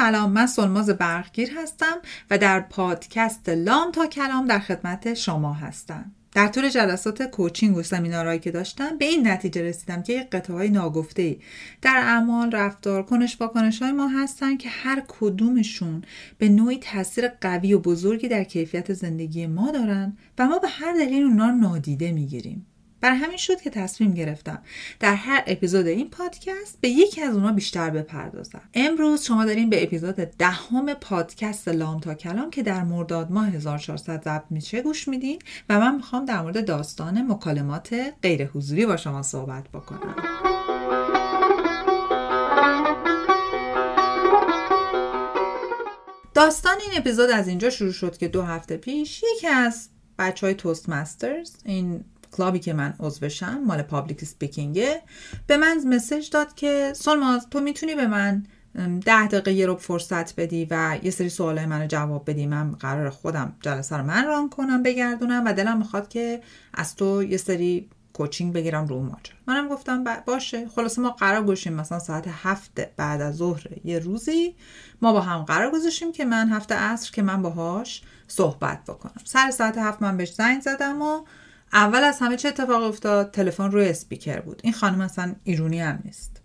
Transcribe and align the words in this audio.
سلام 0.00 0.32
من 0.32 0.46
سلماز 0.46 0.90
برقگیر 0.90 1.50
هستم 1.56 1.96
و 2.30 2.38
در 2.38 2.60
پادکست 2.60 3.48
لام 3.48 3.90
تا 3.90 4.06
کلام 4.06 4.46
در 4.46 4.58
خدمت 4.58 5.14
شما 5.14 5.52
هستم. 5.52 6.12
در 6.32 6.48
طول 6.48 6.68
جلسات 6.68 7.22
کوچینگ 7.22 7.76
و 7.76 7.82
سمینارهایی 7.82 8.38
که 8.38 8.50
داشتم 8.50 8.98
به 8.98 9.04
این 9.04 9.28
نتیجه 9.28 9.62
رسیدم 9.62 10.02
که 10.02 10.12
یک 10.12 10.30
قطعه 10.30 10.56
های 10.56 10.68
ناگفته 10.68 11.22
ای 11.22 11.38
در 11.82 11.96
اعمال 11.96 12.50
رفتار 12.52 13.02
کنش 13.02 13.36
کنش 13.36 13.82
های 13.82 13.92
ما 13.92 14.08
هستن 14.08 14.56
که 14.56 14.68
هر 14.68 15.02
کدومشون 15.08 16.02
به 16.38 16.48
نوعی 16.48 16.78
تاثیر 16.78 17.28
قوی 17.28 17.74
و 17.74 17.78
بزرگی 17.78 18.28
در 18.28 18.44
کیفیت 18.44 18.92
زندگی 18.92 19.46
ما 19.46 19.70
دارن 19.70 20.16
و 20.38 20.46
ما 20.46 20.58
به 20.58 20.68
هر 20.68 20.92
دلیل 20.92 21.22
اونا 21.22 21.50
نادیده 21.50 22.12
می‌گیریم. 22.12 22.66
بر 23.00 23.14
همین 23.14 23.36
شد 23.36 23.60
که 23.60 23.70
تصمیم 23.70 24.14
گرفتم 24.14 24.62
در 25.00 25.14
هر 25.14 25.44
اپیزود 25.46 25.86
این 25.86 26.10
پادکست 26.10 26.78
به 26.80 26.88
یکی 26.88 27.20
از 27.20 27.34
اونها 27.34 27.52
بیشتر 27.52 27.90
بپردازم. 27.90 28.62
امروز 28.74 29.22
شما 29.22 29.44
داریم 29.44 29.70
به 29.70 29.82
اپیزود 29.82 30.14
دهم 30.14 30.94
پادکست 30.94 31.68
لام 31.68 32.00
تا 32.00 32.14
کلام 32.14 32.50
که 32.50 32.62
در 32.62 32.82
مرداد 32.82 33.32
ماه 33.32 33.48
1400 33.48 34.22
ضبط 34.24 34.44
میشه 34.50 34.82
گوش 34.82 35.08
میدین 35.08 35.38
و 35.68 35.80
من 35.80 35.96
می‌خوام 35.96 36.24
در 36.24 36.42
مورد 36.42 36.64
داستان 36.64 37.32
مکالمات 37.32 38.14
غیر 38.22 38.46
حضوری 38.46 38.86
با 38.86 38.96
شما 38.96 39.22
صحبت 39.22 39.68
بکنم. 39.68 40.16
داستان 46.34 46.76
این 46.80 47.00
اپیزود 47.00 47.30
از 47.30 47.48
اینجا 47.48 47.70
شروع 47.70 47.92
شد 47.92 48.16
که 48.16 48.28
دو 48.28 48.42
هفته 48.42 48.76
پیش 48.76 49.22
یکی 49.36 49.46
از 49.46 49.88
بچه 50.18 50.46
های 50.46 50.54
Toastmasters 50.54 51.52
این 51.64 52.04
club 52.32 52.53
ی 52.53 52.58
که 52.58 52.72
من 52.72 52.94
عضوشم 53.00 53.60
مال 53.66 53.82
public 53.82 54.24
speaking 54.24 54.93
ه 54.93 55.02
به 55.46 55.56
من 55.56 55.78
message 55.86 56.30
داد 56.30 56.54
که 56.54 56.92
سلماز 56.96 57.46
تو 57.50 57.60
می‌تونی 57.60 57.94
به 57.94 58.06
من 58.06 58.42
ده 59.04 59.26
دقیقه 59.26 59.52
یه 59.52 59.66
رو 59.66 59.76
فرصت 59.76 60.36
بدی 60.40 60.66
و 60.70 60.98
یه 61.02 61.10
سری 61.10 61.28
سوالای 61.28 61.66
منو 61.66 61.86
جواب 61.86 62.30
بدی. 62.30 62.46
من 62.46 62.72
قرار 62.72 63.10
خودم 63.10 63.56
جلسه 63.60 63.96
رو 63.96 64.04
من 64.04 64.26
run 64.26 64.48
کنم 64.48 64.82
بگردونم 64.82 65.42
و 65.46 65.52
دلم 65.52 65.78
می‌خواد 65.78 66.08
که 66.08 66.40
از 66.74 66.96
تو 66.96 67.22
یه 67.22 67.36
سری 67.36 67.88
coaching 68.12 68.52
بگیرم 68.52 68.86
رو 68.86 69.02
ماجرا. 69.02 69.36
منم 69.46 69.68
گفتم 69.68 70.04
باشه. 70.26 70.68
خلاصه 70.68 71.02
ما 71.02 71.10
قرار 71.10 71.44
گذاشتیم 71.44 71.72
مثلا 71.72 71.98
ساعت 71.98 72.24
هفت 72.28 72.80
بعد 72.96 73.20
از 73.20 73.36
ظهر 73.36 73.66
یه 73.84 73.98
روزی. 73.98 74.54
ما 75.02 75.12
با 75.12 75.20
هم 75.20 75.42
قرار 75.42 75.70
گذاشتیم 75.70 76.12
که 76.12 76.24
من 76.24 76.48
هفته 76.48 76.74
عصر 76.74 77.12
که 77.12 77.22
من 77.22 77.42
باهاش 77.42 78.02
صحبت 78.28 78.84
بکنم. 78.84 79.22
سر 79.24 79.50
ساعت 79.50 79.78
هفت 79.78 80.02
من 80.02 80.16
بهش 80.16 80.32
زنگ 80.32 80.60
زدم 80.60 81.02
و 81.02 81.24
اول 81.72 82.04
از 82.04 82.18
همه 82.20 82.36
چه 82.36 82.48
اتفاق 82.48 82.82
افتاد؟ 82.82 83.30
تلفن 83.30 83.70
روی 83.70 83.88
اسپیکر 83.88 84.40
بود. 84.40 84.60
این 84.64 84.72
خانم 84.72 85.00
اصلا 85.00 85.34
ایرونی 85.44 85.80
هم 85.80 85.98
نیست. 86.04 86.40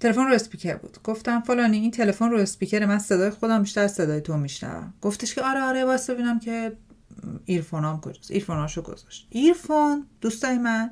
تلفن 0.00 0.24
رو 0.24 0.34
اسپیکر 0.34 0.76
بود. 0.76 0.98
گفتم 1.04 1.40
فلانی 1.40 1.76
این 1.76 1.90
تلفن 1.90 2.30
رو 2.30 2.38
اسپیکر 2.38 2.86
من 2.86 2.98
صدای 2.98 3.30
خودم 3.30 3.62
بیشتر 3.62 3.88
صدای 3.88 4.20
تو 4.20 4.36
میشنوم. 4.36 4.94
گفتش 5.00 5.34
که 5.34 5.42
آره 5.42 5.60
آره 5.60 5.84
واسه 5.84 6.14
ببینم 6.14 6.40
که 6.40 6.72
earphone 7.44 7.94
ام 7.94 8.00
کجاست. 8.00 8.30
earphone 8.30 8.68
اشو 8.68 8.82
گذاشت. 8.82 9.26
earphone؟ 9.30 10.06
دوستای 10.20 10.58
من. 10.58 10.90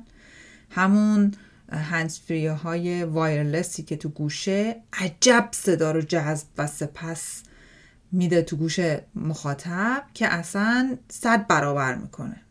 همون 0.69 1.31
hands-free 1.71 2.47
های 2.47 3.03
wireless 3.03 3.74
ی 3.74 3.83
که 3.83 3.97
تو 3.97 4.09
گوشه 4.09 4.83
عجب 4.93 5.49
صدا 5.51 5.91
رو 5.91 6.01
جذب 6.01 6.47
و 6.57 6.67
سپس 6.67 7.43
میده 8.11 8.41
تو 8.41 8.55
گوش 8.55 8.79
مخاطب 9.15 10.03
که 10.13 10.27
اصلا 10.27 10.97
صد 11.09 11.47
برابر 11.47 11.95
می‌کنه. 11.95 12.41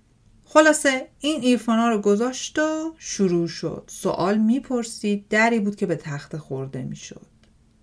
خلاصه 0.51 1.09
این 1.19 1.41
earphone 1.41 1.83
ا 1.83 1.89
رو 1.89 1.99
گذاشت 1.99 2.59
و 2.59 2.95
شروع 2.99 3.47
شد. 3.47 3.85
سوال 3.87 4.39
می‌پرسید 4.39 5.29
دری 5.29 5.61
بود 5.61 5.77
که 5.77 5.87
به 5.87 5.97
تخته 5.97 6.37
خورده 6.37 6.83
می‌شد. 6.83 7.27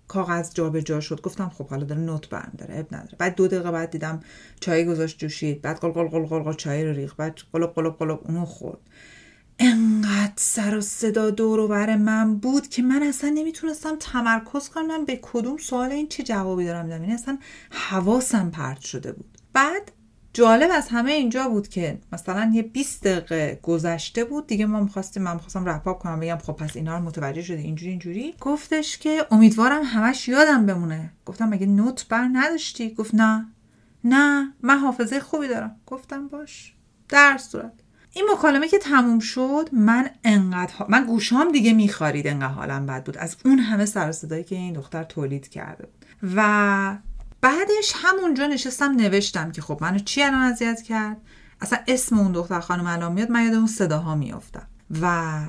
کاغذ 0.08 0.54
جا 0.54 0.70
به 0.70 0.82
جا 0.82 1.00
شد. 1.00 1.20
گفتم 1.20 1.48
خب 1.48 1.68
حالا 1.68 1.84
داره 1.84 2.00
note 2.00 2.28
برمی‌داره 2.28 2.78
عیب 2.78 2.94
نداره. 2.94 3.16
بعد 3.18 3.34
دو 3.34 3.48
دقیقه 3.48 3.70
بعد 3.70 3.90
دیدم 3.90 4.20
چای 4.60 4.84
گذاشت 4.84 5.18
جوشید. 5.18 5.62
بعد 5.62 5.78
قل 5.78 5.92
قل 5.92 6.08
قل 6.08 6.42
قل 6.42 6.52
چای 6.52 6.84
رو 6.84 6.92
ریخ 6.92 7.14
بعد 7.14 7.40
قلب 7.52 7.74
قلب 7.74 7.96
قلب 7.98 8.20
اونو 8.24 8.44
خورد. 8.44 8.80
انقدر 9.58 10.32
سر 10.36 10.76
و 10.76 10.80
صدا 10.80 11.30
دور 11.30 11.60
و 11.60 11.68
بر 11.68 11.96
من 11.96 12.36
بود 12.36 12.68
که 12.68 12.82
من 12.82 13.02
اصلا 13.02 13.30
نمی‌تونستم 13.30 13.96
تمرکز 14.00 14.68
کنم 14.68 15.04
به 15.04 15.18
کدوم 15.22 15.56
سوال 15.56 15.92
این 15.92 16.08
چه 16.08 16.22
جوابی 16.22 16.64
دارم. 16.64 16.84
میدم 16.84 17.02
یعنی 17.02 17.14
اصلا 17.14 17.38
حواسم 17.70 18.50
پرت 18.50 18.80
شده 18.80 19.12
بود. 19.12 19.38
بعد 19.52 19.92
جالب 20.36 20.70
از 20.72 20.88
همه 20.88 21.12
اینجا 21.12 21.48
بود 21.48 21.68
که 21.68 21.98
مثلا 22.12 22.50
یه 22.54 22.62
20 22.62 23.06
دقیقه 23.06 23.60
گذشته 23.62 24.24
بود. 24.24 24.46
دیگه 24.46 24.66
ما 24.66 24.80
می‌خواستیم 24.80 25.22
من 25.22 25.32
می‌خواستم 25.32 25.64
رپاپ 25.64 25.98
کنم 25.98 26.20
بگم 26.20 26.38
خب 26.38 26.52
پس 26.52 26.76
اینا 26.76 26.98
رو 26.98 27.04
متوجه 27.04 27.42
شده 27.42 27.58
اینجوری 27.58 27.90
اینجوری. 27.90 28.34
گفتش 28.40 28.98
که 28.98 29.26
امیدوارم 29.30 29.82
همش 29.84 30.28
یادم 30.28 30.66
بمونه. 30.66 31.12
گفتم 31.26 31.48
مگه 31.48 31.66
نوت 31.66 32.08
بر 32.08 32.28
نداشتی؟ 32.32 32.94
گفت 32.94 33.14
نه. 33.14 33.46
نه 34.04 34.52
من 34.62 34.78
حافظه 34.78 35.20
خوبی 35.20 35.48
دارم. 35.48 35.76
گفتم 35.86 36.28
باش. 36.28 36.74
در 37.08 37.38
صورت. 37.38 37.72
این 38.12 38.28
مکالمه 38.32 38.68
که 38.68 38.78
تموم 38.78 39.18
شد 39.18 39.68
من 39.72 40.10
انقدر 40.24 40.72
من 40.88 41.04
گوشام 41.04 41.52
دیگه 41.52 41.72
میخارید 41.72 42.26
انقدر 42.26 42.52
حالم 42.52 42.86
بد 42.86 43.04
بود. 43.04 43.16
از 43.16 43.36
اون 43.44 43.58
همه 43.58 43.86
سر 43.86 44.12
صدایی 44.12 44.44
که 44.44 44.56
این 44.56 44.72
دختر 44.72 45.04
تولید 45.04 45.48
کرده 45.48 45.86
بود. 45.86 46.06
و 46.36 46.96
بعدش 47.40 47.92
همونجا 47.94 48.46
نشستم 48.46 48.92
نوشتم 48.92 49.52
که 49.52 49.62
خب 49.62 49.78
منو 49.80 49.98
چی 49.98 50.22
الان 50.22 50.42
اذیت 50.42 50.82
کرد؟ 50.82 51.16
اصلا 51.60 51.78
اسم 51.88 52.18
اون 52.18 52.32
دختر 52.32 52.60
خانم 52.60 52.86
الان 52.86 53.12
میاد 53.12 53.30
من 53.30 53.44
یاد 53.44 53.54
اون 53.54 53.66
صداها 53.66 54.14
میافتم. 54.14 54.66
و 55.02 55.40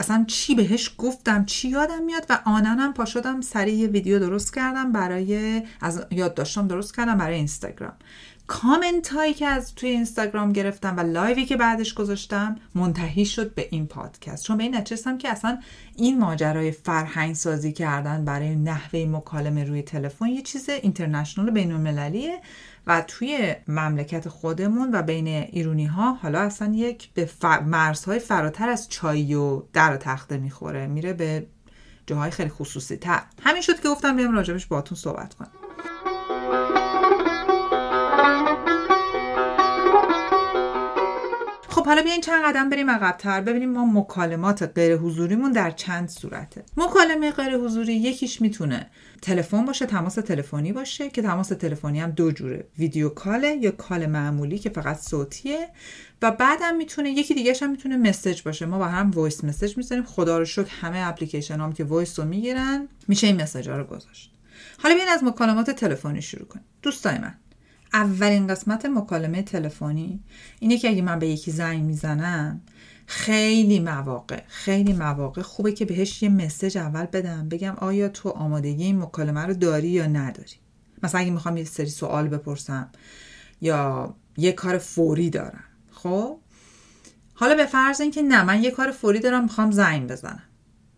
اصلا 0.00 0.24
چی 0.28 0.54
بهش 0.54 0.94
گفتم 0.98 1.44
چی 1.44 1.68
یادم 1.68 2.02
میاد 2.02 2.26
و 2.30 2.38
آننم 2.44 2.92
پا 2.92 3.04
شدم 3.04 3.40
سریع 3.40 3.74
یه 3.74 3.88
ویدیو 3.88 4.18
درست 4.18 4.54
کردم 4.54 4.92
برای 4.92 5.62
از 5.80 6.06
یاد 6.10 6.34
داشتم 6.34 6.68
درست 6.68 6.96
کردم 6.96 7.18
برای 7.18 7.36
اینستاگرام. 7.36 7.94
کامنت 8.46 9.08
هایی 9.08 9.34
که 9.34 9.46
از 9.46 9.74
توی 9.74 9.88
اینستاگرام 9.88 10.52
گرفتم 10.52 10.96
و 10.96 11.00
live 11.00 11.35
ی 11.35 11.44
که 11.44 11.56
بعدش 11.56 11.94
گذاشتم 11.94 12.56
منتهی 12.74 13.24
شد 13.24 13.54
به 13.54 13.68
این 13.70 13.86
پادکست. 13.86 14.44
چون 14.44 14.56
به 14.56 14.62
این 14.62 14.76
نچستم 14.76 15.18
که 15.18 15.28
اصلا 15.28 15.58
این 15.96 16.18
ماجرای 16.18 16.70
فرهنگ 16.70 17.34
سازی 17.34 17.72
کردن 17.72 18.24
برای 18.24 18.56
نحوه 18.56 19.04
مکالمه 19.04 19.64
روی 19.64 19.82
تلفن 19.82 20.26
یه 20.26 20.42
چیز 20.42 20.68
international 20.68 21.50
بین 21.50 21.72
المللیه 21.72 22.38
و 22.86 23.04
توی 23.06 23.54
مملکت 23.68 24.28
خودمون 24.28 24.90
و 24.92 25.02
بین 25.02 25.26
ایرونی 25.26 25.86
ها 25.86 26.12
حالا 26.12 26.40
اصلا 26.40 26.72
یک 26.74 27.10
به 27.14 27.28
مرزهای 27.66 28.18
فراتر 28.18 28.68
از 28.68 28.88
چای 28.88 29.34
و 29.34 29.62
در 29.72 29.94
و 29.94 29.96
تخته 29.96 30.36
می‌خوره. 30.36 30.86
میره 30.86 31.12
به 31.12 31.46
جاهای 32.06 32.30
خیلی 32.30 32.50
خصوصی 32.50 32.96
تر 32.96 33.22
همین 33.42 33.62
شد 33.62 33.80
که 33.80 33.88
گفتم 33.88 34.16
بیام 34.16 34.34
راجبش 34.34 34.66
باتون 34.66 34.98
صحبت 34.98 35.34
کنم. 35.34 35.65
خب 41.86 41.90
حالا 41.90 42.02
بیاین 42.02 42.20
چند 42.20 42.44
قدم 42.44 42.68
بریم 42.68 42.90
عقبتر. 42.90 43.40
ببینیم 43.40 43.72
ما 43.72 43.84
مکالمات 43.84 44.62
غیر 44.62 44.96
حضوریمون 44.96 45.52
در 45.52 45.70
چند 45.70 46.08
صورته. 46.08 46.64
مکالمه 46.76 47.30
غیر 47.30 47.56
حضوری 47.56 47.94
یکیش 47.94 48.40
می‌تونه 48.40 48.90
تلفن 49.22 49.64
باشه 49.64 49.86
تماس 49.86 50.14
تلفنی 50.14 50.72
باشه 50.72 51.10
که 51.10 51.22
تماس 51.22 51.48
تلفنی 51.48 52.00
هم 52.00 52.10
دو 52.10 52.32
جوره. 52.32 52.66
video 52.78 53.08
call 53.08 53.46
ه 53.46 53.56
یا 53.60 53.70
call 53.70 54.06
معمولی 54.06 54.58
که 54.58 54.70
فقط 54.70 54.98
صوتیه. 55.00 55.68
و 56.22 56.30
بعدم 56.30 56.76
می‌تونه 56.76 57.10
یکی 57.10 57.34
دیگه 57.34 57.54
هم 57.62 57.70
می‌تونه 57.70 57.96
message 57.96 58.42
باشه. 58.42 58.66
ما 58.66 58.78
با 58.78 58.86
هم 58.86 59.10
voice 59.10 59.44
message 59.44 59.76
می‌زنیم 59.76 60.04
خدا 60.04 60.38
رو 60.38 60.44
شکر 60.44 60.70
همه 60.80 60.98
اپلیکیشن 60.98 61.60
هم 61.60 61.72
که 61.72 61.84
voice 61.84 62.18
رو 62.18 62.24
می‌گیرن 62.24 62.88
میشه 63.08 63.26
این 63.26 63.42
message 63.42 63.68
رو 63.68 63.84
گذاشت. 63.84 64.32
حالا 64.82 64.94
بیاین 64.94 65.10
از 65.10 65.24
مکالمات 65.24 65.70
تلفنی 65.70 66.22
شروع 66.22 66.46
کنیم. 66.46 66.64
دوستای 66.82 67.18
من. 67.18 67.34
اولین 67.96 68.46
قسمت 68.46 68.86
مکالمه 68.86 69.42
تلفنی. 69.42 70.20
اینه 70.60 70.78
که 70.78 70.88
اگه 70.88 71.02
من 71.02 71.18
به 71.18 71.28
یکی 71.28 71.50
زنگ 71.50 71.82
می‌زنم 71.82 72.60
خیلی 73.06 73.80
مواقع 73.80 74.42
خیلی 74.48 74.92
مواقع 74.92 75.42
خوبه 75.42 75.72
که 75.72 75.84
بهش 75.84 76.22
یه 76.22 76.28
مسج 76.28 76.78
اول 76.78 77.06
بدم 77.06 77.48
بگم 77.48 77.74
آیا 77.78 78.08
تو 78.08 78.28
آمادگی 78.28 78.84
این 78.84 78.98
مکالمه 78.98 79.40
رو 79.40 79.54
داری 79.54 79.88
یا 79.88 80.06
نداری؟ 80.06 80.56
مثلا 81.02 81.20
اگه 81.20 81.30
می‌خوام 81.30 81.56
یه 81.56 81.64
سری 81.64 81.86
سوال 81.86 82.28
بپرسم 82.28 82.90
یا 83.60 84.14
یه 84.36 84.52
کار 84.52 84.78
فوری 84.78 85.30
دارم 85.30 85.64
خب؟ 85.90 86.38
حالا 87.34 87.54
به 87.54 87.66
فرض 87.66 88.00
اینکه 88.00 88.22
نه 88.22 88.44
من 88.44 88.62
یه 88.62 88.70
کار 88.70 88.90
فوری 88.90 89.20
دارم 89.20 89.42
می‌خوام 89.42 89.70
زنگ 89.70 90.10
بزنم. 90.10 90.42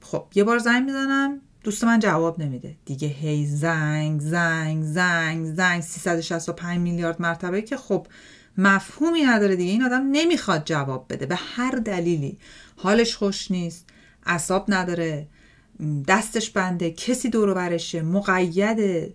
خب 0.01 0.27
یه 0.35 0.45
بار 0.45 0.59
زنگ 0.59 0.85
می‌زنم 0.85 1.41
دوست 1.69 1.85
من 1.85 1.99
جواب 1.99 2.43
نمیده. 2.43 2.77
دیگه 2.85 3.09
هی 3.09 3.47
زنگ 3.47 4.21
زنگ 4.21 4.83
زنگ 4.83 5.45
زنگ. 5.45 5.83
365 5.83 6.79
میلیارد 6.79 7.23
مرتبه 7.23 7.63
که 7.63 7.77
خب 7.77 8.07
مفهومی 8.59 9.23
نداره 9.23 9.57
دیگه. 9.57 9.73
این 9.73 9.83
آدم 9.83 10.09
نمی‌خواد 10.13 10.63
جواب 10.65 11.07
بده. 11.09 11.27
به 11.27 11.37
هر 11.37 11.71
دلیلی. 11.71 12.39
حالش 12.77 13.17
خوش 13.17 13.51
نیست. 13.51 13.87
اصاب 14.27 14.65
نداره. 14.69 15.29
دستش 16.09 16.51
بنده. 16.51 16.91
کسی 16.91 17.29
دور 17.29 17.55
برشه. 17.55 18.03
مقیده. 18.03 19.15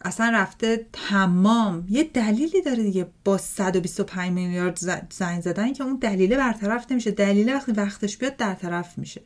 اصلا 0.00 0.30
رفته 0.34 0.86
تمام. 0.92 1.86
یه 1.88 2.04
دلیلی 2.04 2.62
داره 2.62 2.82
دیگه 2.82 3.06
با 3.24 3.38
125 3.38 4.32
میلیارد 4.32 4.78
زنگ 5.10 5.40
زدن 5.40 5.72
که 5.72 5.84
اون 5.84 5.96
دلیل 5.96 6.36
برطرف 6.36 6.92
نمیشه. 6.92 7.10
دلیل 7.10 7.54
وقتی 7.54 7.72
وقتش 7.72 8.16
بیاد 8.16 8.36
در 8.36 8.54
طرف 8.54 8.98
میشه. 8.98 9.22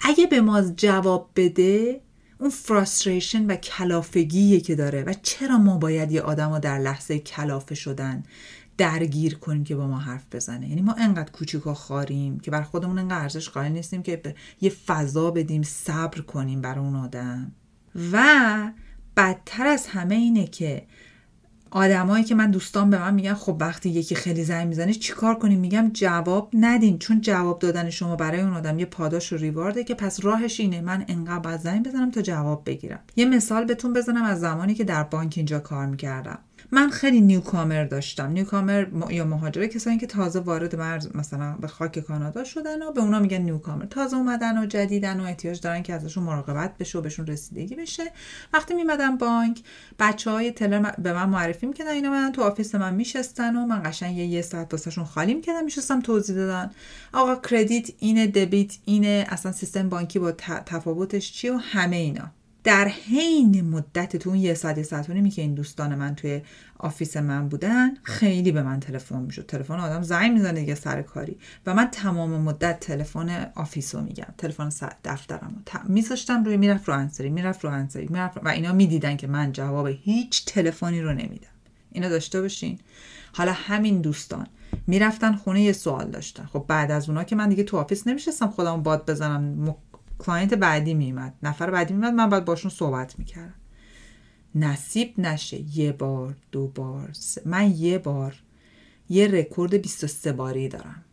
اگه 0.00 0.26
به 0.26 0.40
ما 0.40 0.62
جواب 0.62 1.30
بده 1.36 2.00
اون 2.40 2.50
فراستریشن 2.50 3.46
و 3.46 3.56
کلافگیه 3.56 4.60
که 4.60 4.74
داره. 4.74 5.02
و 5.02 5.14
چرا 5.22 5.58
ما 5.58 5.78
باید 5.78 6.12
یه 6.12 6.22
آدم 6.22 6.52
رو 6.52 6.58
در 6.58 6.78
لحظه 6.78 7.18
کلافه 7.18 7.74
شدن 7.74 8.22
درگیر 8.76 9.38
کنیم 9.38 9.64
که 9.64 9.76
با 9.76 9.86
ما 9.86 9.98
حرف 9.98 10.24
بزنه؟ 10.32 10.68
یعنی 10.68 10.82
ما 10.82 10.92
انقدر 10.92 11.30
کوچیک 11.30 11.66
و 11.66 11.74
خاریم 11.74 12.40
که 12.40 12.50
بر 12.50 12.62
خودمون 12.62 12.98
انقدر 12.98 13.22
ارزش 13.22 13.48
قائل 13.48 13.72
نیستیم 13.72 14.02
که 14.02 14.22
یه 14.60 14.70
فضا 14.70 15.30
بدیم 15.30 15.62
صبر 15.62 16.20
کنیم 16.20 16.60
برای 16.60 16.84
اون 16.84 16.96
آدم. 16.96 17.52
و 18.12 18.22
بدتر 19.16 19.66
از 19.66 19.86
همه 19.86 20.14
اینه 20.14 20.46
که 20.46 20.86
آدمایی 21.70 22.24
که 22.24 22.34
من 22.34 22.50
دوستان 22.50 22.90
به 22.90 22.98
من 22.98 23.14
میگن 23.14 23.34
خب 23.34 23.56
وقتی 23.60 23.90
یکی 23.90 24.14
خیلی 24.14 24.44
زنگ 24.44 24.68
می‌زنه 24.68 24.94
چیکار 24.94 25.38
کنیم؟ 25.38 25.60
میگم 25.60 25.90
جواب 25.94 26.50
ندین 26.54 26.98
چون 26.98 27.20
جواب 27.20 27.58
دادن 27.58 27.90
شما 27.90 28.16
برای 28.16 28.40
اون 28.40 28.52
آدم 28.52 28.78
یه 28.78 28.86
پاداش 28.86 29.32
و 29.32 29.36
ریوارده 29.36 29.84
که 29.84 29.94
پس 29.94 30.24
راهش 30.24 30.60
اینه 30.60 30.80
من 30.80 31.04
انقدر 31.08 31.56
زنگ 31.56 31.88
بزنم 31.88 32.10
تا 32.10 32.22
جواب 32.22 32.62
بگیرم. 32.66 33.00
یه 33.16 33.24
مثال 33.24 33.64
بهتون 33.64 33.92
بزنم 33.92 34.24
از 34.24 34.40
زمانی 34.40 34.74
که 34.74 34.84
در 34.84 35.02
بانک 35.02 35.34
اینجا 35.36 35.58
کار 35.58 35.86
می‌کردم. 35.86 36.38
من 36.72 36.90
خیلی 36.90 37.20
newcomer 37.20 37.84
داشتم. 37.84 38.30
newcomer 38.30 38.86
یا 39.10 39.24
مهاجره 39.24 39.68
کسایی 39.68 39.98
که 39.98 40.06
تازه 40.06 40.40
وارد 40.40 40.76
مرز 40.76 41.08
مثلا 41.14 41.56
به 41.60 41.66
خاک 41.66 41.98
کانادا 41.98 42.44
شدن 42.44 42.82
و 42.82 42.92
به 42.92 43.00
اونا 43.00 43.18
میگن 43.18 43.38
newcomer. 43.38 43.86
تازه 43.86 44.16
اومدن 44.16 44.62
و 44.62 44.66
جدیدن 44.66 45.20
و 45.20 45.24
احتیاج 45.24 45.60
دارن 45.60 45.82
که 45.82 45.94
ازشون 45.94 46.24
مراقبت 46.24 46.78
بشه 46.78 46.98
و 46.98 47.00
بهشون 47.00 47.26
رسیدگی 47.26 47.74
بشه. 47.74 48.12
وقتی 48.52 48.74
میمدم 48.74 49.16
بانک 49.16 49.62
بچه 49.98 50.30
های 50.30 50.52
teller 50.52 50.90
به 50.90 51.12
من 51.12 51.28
معرفی 51.28 51.66
می‌کردن 51.66 51.90
اینا 51.90 52.10
من 52.10 52.32
تو 52.32 52.42
office 52.42 52.74
من 52.74 52.94
میشستن 52.94 53.56
و 53.56 53.66
من 53.66 53.82
قشنگ 53.84 54.16
یه, 54.16 54.26
یه 54.26 54.42
ساعت 54.42 54.72
واسهشون 54.72 55.04
خالی 55.04 55.34
می‌کردم 55.34 55.64
میشستم 55.64 56.00
توضیح 56.00 56.36
دادن. 56.36 56.70
آقا 57.12 57.36
credit 57.36 57.90
اینه 57.98 58.26
debit 58.26 58.76
اینه 58.84 59.26
اصلا 59.28 59.52
سیستم 59.52 59.88
بانکی 59.88 60.18
با 60.18 60.32
تفاوتش 60.66 61.32
چیه 61.32 61.52
و 61.52 61.56
همه 61.56 61.96
اینا. 61.96 62.30
در 62.64 62.88
حین 62.88 63.70
مدت 63.70 64.16
تو 64.16 64.30
اون 64.30 64.38
یه 64.38 64.54
ساعت 64.54 64.78
یه 64.78 64.84
ساعت 64.84 65.34
که 65.34 65.42
این 65.42 65.54
دوستان 65.54 65.94
من 65.94 66.14
توی 66.14 66.40
office 66.78 67.16
من 67.16 67.48
بودن 67.48 67.94
خیلی 68.02 68.52
به 68.52 68.62
من 68.62 68.80
تلفن 68.80 69.22
می‌شد. 69.22 69.46
تلفن 69.46 69.80
آدم 69.80 70.02
زنگ 70.02 70.32
می‌زنه 70.32 70.60
دیگه 70.60 70.74
سر 70.74 71.02
کاری. 71.02 71.36
و 71.66 71.74
من 71.74 71.88
تمام 71.92 72.30
مدت 72.30 72.80
تلفن 72.80 73.52
office 73.54 73.94
رو 73.94 74.00
میگم. 74.00 74.34
تلفن 74.38 74.68
دفترم 75.04 75.62
رو 75.72 75.80
میذاشتم 75.88 76.44
روی 76.44 76.56
می‌رفت 76.56 76.88
رو 76.88 76.94
answering 76.94 77.30
می‌رفت 77.30 77.64
رو 77.64 77.70
answering 77.70 78.06
می‌رفت 78.10 78.36
و 78.44 78.48
اینا 78.48 78.72
می‌دیدن 78.72 79.16
که 79.16 79.26
من 79.26 79.52
جواب 79.52 79.86
هیچ 79.86 80.44
تلفنی 80.44 81.00
رو 81.00 81.12
نمیدم. 81.12 81.48
اینا 81.92 82.08
داشته 82.08 82.40
باشین. 82.40 82.78
حالا 83.32 83.52
همین 83.52 84.00
دوستان 84.00 84.46
می‌رفتن 84.86 85.32
خونه 85.32 85.62
یه 85.62 85.72
سوال 85.72 86.10
داشتن. 86.10 86.44
خب 86.44 86.64
بعد 86.68 86.90
از 86.90 87.08
اونا 87.08 87.24
که 87.24 87.36
من 87.36 87.48
دیگه 87.48 87.62
تو 87.62 87.76
office 87.76 88.06
نمیشستم 88.06 88.46
خودمو 88.46 88.82
باد 88.82 89.10
بزنم 89.10 89.76
client 90.20 90.54
بعدی 90.54 90.94
میمد 90.94 91.34
نفر 91.42 91.70
بعدی 91.70 91.94
میمد 91.94 92.12
من 92.12 92.28
باید 92.28 92.44
باشون 92.44 92.70
صحبت 92.70 93.18
می‌کردم. 93.18 93.54
نصیب 94.54 95.14
نشه. 95.18 95.78
یه 95.78 95.92
بار 95.92 96.36
دو 96.52 96.66
بار 96.66 97.12
من 97.44 97.70
یه 97.70 97.98
بار 97.98 98.34
یه 99.08 99.26
رکورد 99.26 99.74
23 99.74 100.32
باری 100.32 100.68
دارم 100.68 101.04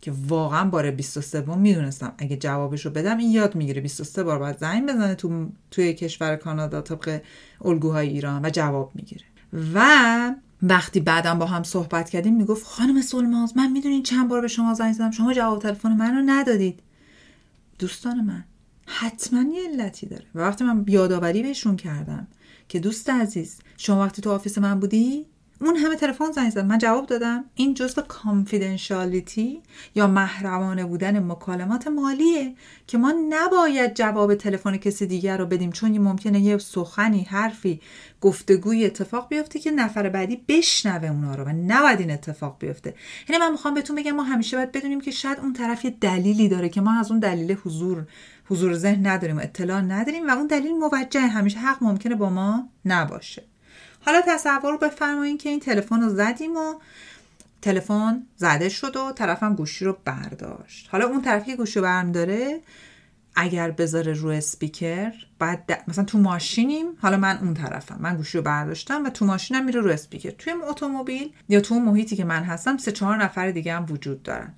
که 0.00 0.12
واقعا 0.28 0.70
بار 0.70 0.90
23 0.90 1.56
می‌دونستم. 1.56 2.14
اگه 2.18 2.36
جوابش 2.36 2.86
رو 2.86 2.92
بدم 2.92 3.18
این 3.18 3.30
یاد 3.30 3.54
می‌گیره. 3.54 3.80
23 3.80 4.22
بار 4.22 4.38
باید 4.38 4.58
زنگ 4.58 4.88
بزنه 4.88 5.14
تو 5.14 5.48
توی 5.70 5.94
کشور 5.94 6.36
کانادا 6.36 6.80
طبق 6.80 7.22
الگوهای 7.64 8.08
ایران 8.08 8.44
و 8.44 8.50
جواب 8.50 8.90
می‌گیره. 8.94 9.24
و 9.74 10.34
وقتی 10.62 11.00
بعدم 11.00 11.38
با 11.38 11.46
هم 11.46 11.62
صحبت 11.62 12.10
کردیم 12.10 12.36
می‌گفت 12.36 12.66
خانم 12.66 13.02
سلماز 13.02 13.56
من 13.56 13.72
می‌دونین 13.72 14.02
چند 14.02 14.28
بار 14.28 14.40
به 14.40 14.48
شما 14.48 14.74
زنگ 14.74 14.92
زدم. 14.92 15.10
شما 15.10 15.32
جواب 15.32 15.62
تلفن 15.62 15.92
من 15.92 16.14
رو 16.14 16.22
ندادید. 16.26 16.82
دوستان 17.78 18.20
من 18.20 18.44
حتما 18.86 19.44
یه 19.54 19.68
علتی 19.68 20.06
داره. 20.06 20.26
و 20.34 20.40
وقتی 20.40 20.64
من 20.64 20.84
یادآوری 20.88 21.42
بهشون 21.42 21.76
کردم 21.76 22.28
که 22.68 22.80
دوست 22.80 23.10
عزیز 23.10 23.58
شما 23.76 24.00
وقتی 24.00 24.22
تو 24.22 24.30
office 24.30 24.58
من 24.58 24.80
بودی؟ 24.80 25.26
اون 25.60 25.76
همه 25.76 25.96
تلفن 25.96 26.30
زنگ 26.30 26.50
زد. 26.50 26.64
من 26.64 26.78
جواب 26.78 27.06
دادم 27.06 27.44
این 27.54 27.74
جزء 27.74 28.02
confidentiality 28.02 29.62
یا 29.94 30.06
محرمانه 30.06 30.84
بودن 30.84 31.18
مکالمات 31.18 31.86
مالیه 31.86 32.54
که 32.86 32.98
ما 32.98 33.14
نباید 33.28 33.94
جواب 33.94 34.34
تلفن 34.34 34.76
کسی 34.76 35.06
دیگر 35.06 35.36
رو 35.36 35.46
بدیم 35.46 35.72
چون 35.72 35.98
ممکنه 35.98 36.40
یه 36.40 36.58
سخنی 36.58 37.22
حرفی 37.22 37.80
گفتگوی 38.20 38.84
اتفاق 38.84 39.28
بیفته 39.28 39.58
که 39.58 39.70
نفر 39.70 40.08
بعدی 40.08 40.44
بشنوه 40.48 41.08
اونا 41.08 41.34
رو 41.34 41.44
و 41.44 41.48
نباید 41.48 42.00
این 42.00 42.10
اتفاق 42.10 42.56
بیفته. 42.58 42.94
یعنی 43.28 43.42
من 43.42 43.52
می‌خوام 43.52 43.74
بهتون 43.74 43.96
بگم 43.96 44.12
ما 44.12 44.22
همیشه 44.22 44.56
باید 44.56 44.72
بدونیم 44.72 45.00
که 45.00 45.10
شاید 45.10 45.40
اون 45.40 45.52
طرف 45.52 45.84
یه 45.84 45.90
دلیلی 46.00 46.48
داره 46.48 46.68
که 46.68 46.80
ما 46.80 47.00
از 47.00 47.10
اون 47.10 47.20
دلیل 47.20 47.56
حضور 47.64 48.06
حضور 48.48 48.74
ذهن 48.74 49.06
نداریم 49.06 49.38
اطلاع 49.38 49.80
نداریم 49.80 50.28
و 50.28 50.30
اون 50.30 50.46
دلیل 50.46 50.72
موجه 50.72 51.20
همیشه 51.20 51.58
حق 51.58 51.82
ممکنه 51.82 52.14
با 52.14 52.30
ما 52.30 52.68
نباشه. 52.84 53.42
حالا 54.06 54.22
تصور 54.26 54.76
بفرمایید 54.76 55.42
که 55.42 55.48
این 55.48 55.60
تلفن 55.60 56.00
رو 56.00 56.08
زدیم 56.08 56.56
و 56.56 56.74
تلفن 57.62 58.22
زده 58.36 58.68
شد 58.68 58.96
و 58.96 59.12
طرفم 59.12 59.54
گوشی 59.54 59.84
رو 59.84 59.98
برداشت. 60.04 60.88
حالا 60.92 61.06
اون 61.06 61.22
طرفی 61.22 61.50
که 61.50 61.56
گوشی 61.56 61.80
برم 61.80 62.12
داره 62.12 62.60
اگر 63.36 63.70
بذاره 63.70 64.12
رو 64.12 64.28
اسپیکر 64.28 65.12
بعد 65.38 65.84
مثلا 65.88 66.04
تو 66.04 66.18
ماشینیم 66.18 66.86
حالا 67.02 67.16
من 67.16 67.38
اون 67.38 67.54
طرفم. 67.54 67.96
من 68.00 68.16
گوشی 68.16 68.38
رو 68.38 68.44
برداشتم 68.44 69.04
و 69.04 69.10
تو 69.10 69.24
ماشینم 69.24 69.64
میره 69.64 69.80
رو 69.80 69.90
اسپیکر 69.90 70.30
توی 70.30 70.52
اتومبیل 70.52 71.32
یا 71.48 71.60
تو 71.60 71.74
محیطی 71.74 72.16
که 72.16 72.24
من 72.24 72.42
هستم 72.42 72.76
سه 72.76 72.92
چهار 72.92 73.16
نفر 73.16 73.50
دیگه 73.50 73.74
هم 73.74 73.86
وجود 73.88 74.22
دارن. 74.22 74.54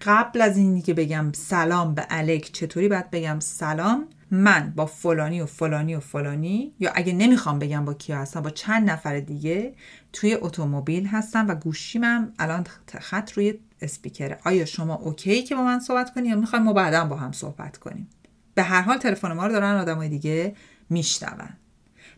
قبل 0.00 0.40
از 0.40 0.56
اینی 0.56 0.82
که 0.82 0.94
بگم 0.94 1.32
سلام 1.32 1.94
به 1.94 2.06
الک 2.10 2.50
چطوری 2.52 2.88
باید 2.88 3.10
بگم 3.10 3.40
سلام 3.40 4.08
من 4.34 4.72
با 4.76 4.86
فلانی 4.86 5.40
و 5.40 5.46
فلانی 5.46 5.94
و 5.94 6.00
فلانی 6.00 6.74
یا 6.80 6.92
اگه 6.94 7.12
نمی‌خوام 7.12 7.58
بگم 7.58 7.84
با 7.84 7.94
کیا 7.94 8.18
هستم 8.18 8.40
با 8.40 8.50
چند 8.50 8.90
نفر 8.90 9.20
دیگه 9.20 9.74
توی 10.12 10.34
اتومبیل 10.34 11.06
هستم 11.06 11.48
و 11.48 11.54
گوشیمم 11.54 12.32
الان 12.38 12.66
خط 13.00 13.32
روی 13.32 13.54
اسپیکره. 13.80 14.38
آیا 14.44 14.64
شما 14.64 14.94
اوکی 14.94 15.42
که 15.42 15.54
با 15.54 15.62
من 15.64 15.80
صحبت 15.80 16.14
کنی 16.14 16.28
یا 16.28 16.36
می‌خوایم 16.36 16.64
ما 16.64 16.72
بعدا 16.72 17.04
با 17.04 17.16
هم 17.16 17.32
صحبت 17.32 17.76
کنیم؟ 17.76 18.08
به 18.54 18.62
هر 18.62 18.82
حال 18.82 18.98
تلفن 18.98 19.32
ما 19.32 19.46
رو 19.46 19.52
دارن 19.52 19.76
آدمای 19.76 20.08
دیگه 20.08 20.54
میشنون. 20.90 21.48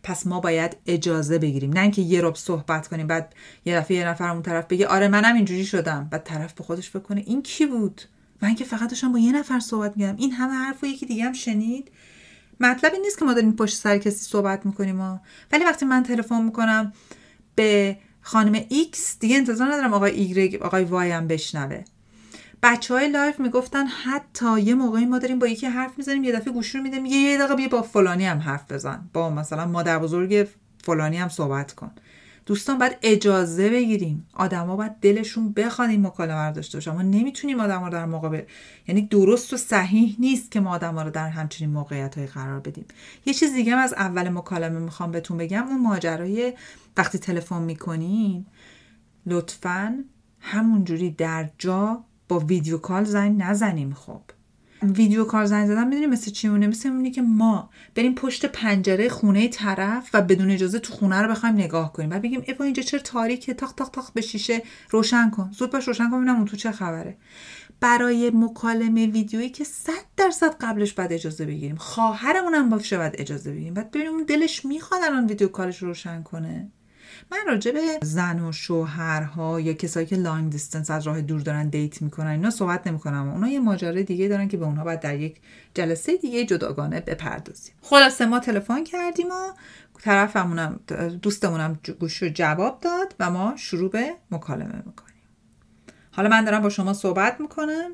پس 0.02 0.26
ما 0.26 0.40
باید 0.40 0.76
اجازه 0.86 1.38
بگیریم. 1.38 1.72
نه 1.72 1.80
اینکه 1.80 2.02
یه 2.02 2.20
رب 2.22 2.34
صحبت 2.34 2.88
کنیم 2.88 3.06
بعد 3.06 3.34
یه 3.64 3.76
دفعه 3.76 3.96
یه 3.96 4.08
نفر 4.08 4.28
اون 4.30 4.42
طرف 4.42 4.66
بگه 4.66 4.86
آره 4.86 5.08
منم 5.08 5.34
اینجوری 5.34 5.64
شدم. 5.64 6.08
بعد 6.10 6.22
طرف 6.22 6.52
به 6.52 6.64
خودش 6.64 6.90
فکر 6.90 7.02
کنه 7.02 7.22
این 7.26 7.42
کی 7.42 7.66
بود؟ 7.66 8.02
من 8.42 8.54
که 8.54 8.64
فقط 8.64 8.90
داشتم 8.90 9.12
با 9.12 9.18
یه 9.18 9.32
نفر 9.32 9.60
صحبت 9.60 9.96
میگم 9.96 10.16
این 10.16 10.32
همه 10.32 10.52
حرف 10.52 10.84
و 10.84 10.86
یکی 10.86 11.06
دیگه 11.06 11.24
هم 11.24 11.32
شنید. 11.32 11.90
مطلبی 12.60 12.98
نیست 12.98 13.18
که 13.18 13.24
ما 13.24 13.34
داریم 13.34 13.52
پشت 13.52 13.76
سر 13.76 13.98
کسی 13.98 14.24
صحبت 14.24 14.66
می‌کنیم 14.66 15.00
ها. 15.00 15.20
ولی 15.52 15.64
وقتی 15.64 15.84
من 15.84 16.02
تلفن 16.02 16.42
می‌کنم 16.42 16.92
به 17.54 17.96
خانم 18.20 18.60
X 18.60 18.98
دیگه 19.20 19.36
انتظار 19.36 19.72
ندارم 19.72 19.94
آقای 19.94 20.50
Y 20.52 20.62
آقای 20.62 20.86
Y 20.86 21.12
هم 21.12 21.26
بشنوه. 21.26 21.84
بچه 22.62 22.94
های 22.94 23.08
live 23.08 23.40
می‌گفتن 23.40 23.86
حتی 23.86 24.60
یه 24.60 24.74
موقعی 24.74 25.06
ما 25.06 25.18
داریم 25.18 25.38
با 25.38 25.46
یکی 25.46 25.66
حرف 25.66 25.98
می‌زنیم 25.98 26.24
یه 26.24 26.32
دفعه 26.32 26.52
گوشی 26.52 26.78
رو 26.78 26.84
میدیم 26.84 27.06
یه 27.06 27.38
دقیقه 27.38 27.54
بیا 27.54 27.68
با 27.68 27.82
فلانی 27.82 28.26
هم 28.26 28.38
حرف 28.38 28.72
بزن. 28.72 29.08
با 29.12 29.30
مثلا 29.30 29.66
مادر 29.66 29.98
بزرگ 29.98 30.48
فلانی 30.82 31.16
هم 31.16 31.28
صحبت 31.28 31.72
کن. 31.72 31.90
دوستان 32.46 32.78
باید 32.78 32.96
اجازه 33.02 33.70
بگیریم. 33.70 34.26
آدما 34.34 34.76
باید 34.76 34.92
دلشون 35.00 35.52
بخواد 35.52 35.90
این 35.90 36.06
مکالمه 36.06 36.46
رو 36.48 36.52
داشته 36.52 36.76
باشه 36.78 36.90
ما 36.90 37.02
نمی‌تونیم 37.02 37.60
آدما 37.60 37.86
رو 37.86 37.92
در 37.92 38.06
مقابل 38.06 38.42
یعنی 38.88 39.02
درست 39.02 39.52
و 39.52 39.56
صحیح 39.56 40.16
نیست 40.18 40.50
که 40.50 40.60
ما 40.60 40.70
آدما 40.70 41.02
رو 41.02 41.10
در 41.10 41.28
همچین 41.28 41.70
موقعیت 41.70 42.18
های 42.18 42.26
قرار 42.26 42.60
بدیم. 42.60 42.84
یه 43.26 43.34
چیز 43.34 43.52
دیگه 43.52 43.76
از 43.76 43.92
اول 43.92 44.28
مکالمه 44.28 44.78
می‌خوام 44.78 45.10
بهتون 45.10 45.36
بگم. 45.36 45.66
اون 45.68 45.80
ماجرای 45.80 46.52
وقتی 46.96 47.18
تلفن 47.18 47.62
می‌کنین 47.62 48.46
لطفا 49.26 50.04
همونجوری 50.40 51.10
در 51.10 51.50
جا 51.58 52.04
با 52.28 52.38
ویدیو 52.38 52.78
کال 52.78 53.04
زنگ 53.04 53.42
نزنیم 53.42 53.94
خب. 53.94 54.20
ویدیو 54.82 55.24
کار 55.24 55.44
زنگ 55.44 55.66
زدن 55.66 55.88
می‌دونی 55.88 56.06
مثل 56.06 56.30
چی 56.30 56.48
مونه 56.48 56.66
مثل 56.66 56.88
اونی 56.88 57.10
که 57.10 57.22
ما 57.22 57.70
بریم 57.94 58.14
پشت 58.14 58.46
پنجره 58.46 59.08
خونه 59.08 59.48
طرف 59.48 60.10
و 60.14 60.22
بدون 60.22 60.50
اجازه 60.50 60.78
تو 60.78 60.92
خونه 60.92 61.22
رو 61.22 61.28
بخوایم 61.28 61.54
نگاه 61.54 61.92
کنیم. 61.92 62.10
و 62.10 62.18
بگیم 62.18 62.42
ای 62.46 62.54
اینجا 62.60 62.82
چرا 62.82 63.00
تاریکه؟ 63.00 63.54
تاخ 63.54 63.72
تاخ 63.72 63.88
تاخ 63.88 64.12
به 64.12 64.20
شیشه 64.20 64.62
روشن 64.90 65.30
کن. 65.30 65.50
زود 65.52 65.70
باش 65.70 65.88
روشن 65.88 66.10
کن 66.10 66.16
ببینم 66.16 66.36
اون 66.36 66.44
تو 66.44 66.56
چه 66.56 66.70
خبره. 66.70 67.16
برای 67.80 68.30
مکالمه 68.34 69.06
ویدیویی 69.06 69.48
که 69.48 69.64
صد 69.64 69.92
درصد 70.16 70.56
قبلش 70.60 70.92
بعد 70.92 71.12
اجازه 71.12 71.46
بگیریم. 71.46 71.76
خواهرمون 71.76 72.54
هم 72.54 72.68
باشه 72.68 72.98
بعد 72.98 73.14
اجازه 73.18 73.52
بگیریم. 73.52 73.74
بعد 73.74 73.90
ببینیم 73.90 74.24
دلش 74.24 74.64
می‌خواد 74.64 75.02
الان 75.04 75.26
ویدیو 75.26 75.48
کارش 75.48 75.82
روشن 75.82 76.22
کنه. 76.22 76.70
من 77.30 77.38
راجع 77.46 77.70
به 77.70 77.98
زن 78.02 78.40
و 78.40 78.52
شوهرها 78.52 79.60
یا 79.60 79.72
کسایی 79.72 80.06
که 80.06 80.16
لانگ 80.16 80.52
دیستنس 80.52 80.90
از 80.90 81.06
راه 81.06 81.20
دور 81.20 81.40
دارن 81.40 81.68
دیت 81.68 82.02
می‌کنن 82.02 82.30
اینا 82.30 82.50
صحبت 82.50 82.86
نمی‌کنم. 82.86 83.28
اونا 83.28 83.48
یه 83.48 83.60
ماجرای 83.60 84.02
دیگه 84.02 84.28
دارن 84.28 84.48
که 84.48 84.56
به 84.56 84.64
اونها 84.64 84.84
باید 84.84 85.00
در 85.00 85.16
یک 85.20 85.36
جلسه 85.74 86.16
دیگه 86.16 86.44
جداگانه 86.44 87.00
بپردازیم. 87.00 87.74
خلاصه 87.82 88.26
ما 88.26 88.38
تلفن 88.38 88.84
کردیم 88.84 89.26
و 89.26 89.52
طرفمونم 90.02 90.80
دوستمونم 91.22 91.78
گوش 92.00 92.22
رو 92.22 92.28
جواب 92.28 92.80
داد 92.80 93.14
و 93.20 93.30
ما 93.30 93.54
شروع 93.56 93.90
به 93.90 94.14
مکالمه 94.30 94.82
می‌کنیم. 94.86 95.16
حالا 96.10 96.28
من 96.28 96.44
دارم 96.44 96.62
با 96.62 96.68
شما 96.68 96.92
صحبت 96.92 97.40
می‌کنم. 97.40 97.90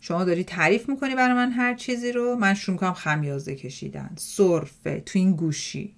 شما 0.00 0.24
داری 0.24 0.44
تعریف 0.44 0.88
می‌کنی 0.88 1.14
برای 1.14 1.34
من 1.34 1.50
هر 1.50 1.74
چیزی 1.74 2.12
رو؟ 2.12 2.36
من 2.36 2.54
شروع 2.54 2.72
می‌کنم 2.72 2.92
خمیازه 2.92 3.54
کشیدن 3.54 4.10
سرفه 4.16 5.00
تو 5.00 5.18
این 5.18 5.36
گوشی. 5.36 5.94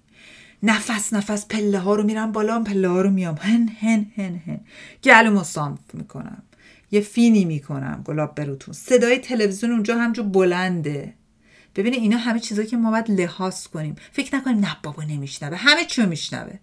نفس 0.63 1.13
نفس 1.13 1.45
پله 1.47 1.79
ها 1.79 1.95
رو 1.95 2.03
میرم 2.03 2.31
بالا 2.31 2.63
پله 2.63 2.87
ها 2.87 3.01
رو 3.01 3.09
میام. 3.09 3.35
هن 3.41 3.69
هن 3.79 4.05
هن 4.15 4.41
هن. 4.45 4.59
گلومو 5.03 5.43
سانف 5.43 5.79
می‌کنم. 5.93 6.43
یه 6.91 7.01
فینی 7.01 7.45
می‌کنم 7.45 8.01
گلاب 8.05 8.35
بروتون. 8.35 8.73
صدای 8.73 9.17
تلویزیون 9.17 9.71
اونجا 9.71 9.97
همجور 9.97 10.25
بلنده. 10.25 11.13
ببینه 11.75 11.97
اینا 11.97 12.17
همه 12.17 12.39
چیزایی 12.39 12.67
که 12.67 12.77
ما 12.77 12.91
باید 12.91 13.11
لحاظ 13.11 13.67
کنیم. 13.67 13.95
فکر 14.11 14.35
نکنیم 14.35 14.59
نه 14.59 14.77
بابا 14.83 15.03
نمیشنوه. 15.03 15.57
همه 15.57 15.85
چیو 15.85 16.05
میشنوه. 16.05 16.53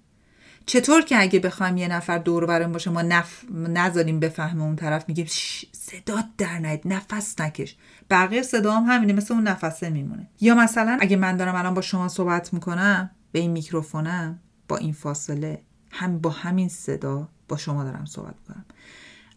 چطور 0.66 1.02
که 1.02 1.20
اگه 1.20 1.40
بخوایم 1.40 1.76
یه 1.76 1.88
نفر 1.88 2.18
دور 2.18 2.46
برم 2.46 2.72
باشه 2.72 2.90
ما 2.90 3.02
نف... 3.02 3.44
نذاریم 3.54 4.20
بفهمه 4.20 4.62
اون 4.62 4.76
طرف 4.76 5.04
میگیم 5.08 5.26
صدا 5.72 6.24
در 6.38 6.58
نید 6.58 6.80
نفس 6.84 7.40
نکش. 7.40 7.76
بقیه 8.10 8.42
صدا 8.42 8.72
هم 8.72 8.84
همینه 8.94 9.12
مثل 9.12 9.34
اون 9.34 9.42
نفسه 9.42 9.90
میمونه. 9.90 10.28
یا 10.40 10.54
مثلا 10.54 10.98
اگه 11.00 11.16
من 11.16 11.36
دارم 11.36 11.54
الان 11.54 11.74
با 11.74 11.80
شما 11.80 12.08
صحبت 12.08 12.52
می‌کنم 12.52 13.10
به 13.36 13.40
این 13.40 13.50
میکروفونم 13.50 14.38
با 14.68 14.76
این 14.76 14.92
فاصله 14.92 15.62
هم 15.90 16.18
با 16.18 16.30
همین 16.30 16.68
صدا 16.68 17.28
با 17.48 17.56
شما 17.56 17.84
دارم 17.84 18.04
صحبت 18.04 18.34
می‌کنم. 18.40 18.64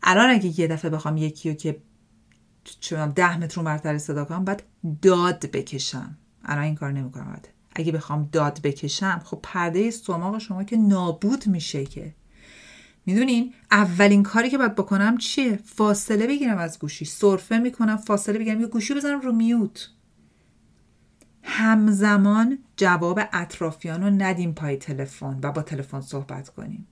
الان 0.03 0.29
اگه 0.29 0.59
یه 0.59 0.67
دفعه 0.67 0.91
بخوام 0.91 1.17
یکی 1.17 1.49
رو 1.49 1.55
که 1.55 1.81
چون 2.79 3.09
ده 3.09 3.37
متر 3.37 3.61
برتر 3.61 3.97
صدا 3.97 4.25
کنم 4.25 4.45
باید 4.45 4.63
داد 5.01 5.45
بکشم. 5.45 6.17
الان 6.45 6.63
این 6.63 6.75
کار 6.75 6.91
نمی‌کنم 6.91 7.39
اگه 7.75 7.91
بخوام 7.91 8.29
داد 8.31 8.59
بکشم 8.63 9.21
خب 9.25 9.39
پرده 9.43 9.91
سماق 9.91 10.37
شما 10.37 10.63
که 10.63 10.77
نابود 10.77 11.47
میشه 11.47 11.85
که. 11.85 12.15
می‌دونین؟ 13.05 13.53
اولین 13.71 14.23
کاری 14.23 14.49
که 14.49 14.57
باید 14.57 14.75
بکنم 14.75 15.17
چیه؟ 15.17 15.59
فاصله 15.65 16.27
بگیرم 16.27 16.57
از 16.57 16.79
گوشی. 16.79 17.05
سرفه 17.05 17.57
می‌کنم 17.57 17.97
فاصله 17.97 18.39
بگیرم. 18.39 18.61
یه 18.61 18.67
گوشی 18.67 18.93
بزنم 18.93 19.21
رو 19.21 19.31
میوت. 19.31 19.89
همزمان 21.43 22.59
جواب 22.77 23.19
اطرافیان 23.33 24.03
رو 24.03 24.09
ندیم 24.09 24.53
پای 24.53 24.77
تلفن 24.77 25.39
و 25.43 25.51
با 25.51 25.61
تلفن 25.61 26.01
صحبت 26.01 26.49
کنیم. 26.49 26.87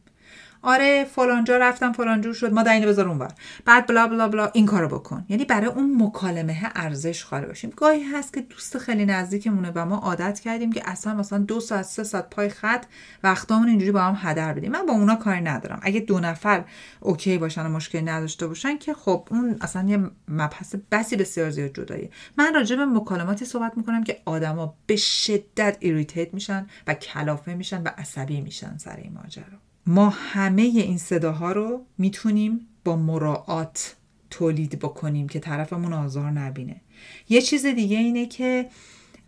آره 0.68 1.04
فلانجا 1.04 1.58
رفتم 1.58 1.92
فلانجور 1.92 2.34
شد 2.34 2.54
ما 2.54 2.62
اینو 2.62 2.88
بذار 2.88 3.08
اونور. 3.08 3.32
بعد 3.66 3.88
blah 3.88 4.08
blah 4.08 4.28
blah 4.28 4.50
این 4.54 4.66
کارو 4.66 4.88
بکن. 4.88 5.26
یعنی 5.30 5.46
برای 5.46 5.68
اون 5.68 6.04
مکالمه 6.04 6.72
ارزش 6.76 7.24
قائل 7.24 7.48
باشیم. 7.48 7.74
گاهی 7.76 8.04
هست 8.04 8.34
که 8.34 8.42
دوست 8.42 8.78
خیلی 8.78 9.06
نزدیکمونه 9.06 9.72
و 9.76 9.86
ما 9.86 9.96
عادت 9.96 10.40
کردیم 10.40 10.72
که 10.72 10.90
اصلا 10.90 11.14
مثلا 11.14 11.40
دو 11.40 11.60
ساعت 11.60 11.86
سه 11.86 12.04
ساعت 12.04 12.30
پای 12.30 12.50
خط 12.50 12.86
وقتامون 13.24 13.70
اینجوری 13.70 13.92
با 13.92 14.02
هم 14.02 14.18
هدر 14.18 14.54
بدیم. 14.54 14.72
من 14.72 14.86
با 14.86 14.94
اونا 14.94 15.16
کاری 15.16 15.42
ندارم. 15.42 15.80
اگه 15.82 16.00
دو 16.00 16.20
نفر 16.20 16.64
OK 17.00 17.38
باشن 17.38 17.66
و 17.66 17.70
مشکلی 17.70 18.02
نداشته 18.02 18.48
باشن 18.48 18.78
که 18.78 18.94
خب 18.94 19.28
اون 19.32 19.58
اصلا 19.62 19.90
یه 19.90 20.00
مبحث 20.28 20.76
بسی 20.92 21.16
بسیار 21.16 21.50
زیاد 21.50 21.74
جداییه. 21.74 22.10
من 22.38 22.54
راجع 22.54 22.76
به 22.76 22.86
مکالماتی 22.86 23.46
صحبت 23.46 23.78
می‌کنم 23.78 24.04
که 24.04 24.22
آدما 24.26 24.74
به 24.86 24.96
شدت 24.96 25.78
irritate 25.80 26.34
میشن 26.34 26.68
و 26.88 26.94
کلافه 26.94 27.54
میشن 27.54 27.84
و 27.84 27.90
عصبی 27.98 28.42
میشن 28.42 28.78
سر 28.78 28.96
این 28.96 29.14
ماجرا. 29.14 29.67
ما 29.88 30.10
همه 30.10 30.62
این 30.62 30.98
صداها 30.98 31.52
رو 31.52 31.86
می‌تونیم 31.98 32.68
با 32.84 32.96
مراعات 32.96 33.96
تولید 34.30 34.80
بکنیم 34.80 35.28
که 35.28 35.40
طرفمون 35.40 35.94
آزار 35.94 36.32
نبینه. 36.32 36.82
یه 37.30 37.42
چیز 37.42 37.66
دیگه 37.66 37.98
اینه 37.98 38.26
که 38.26 38.70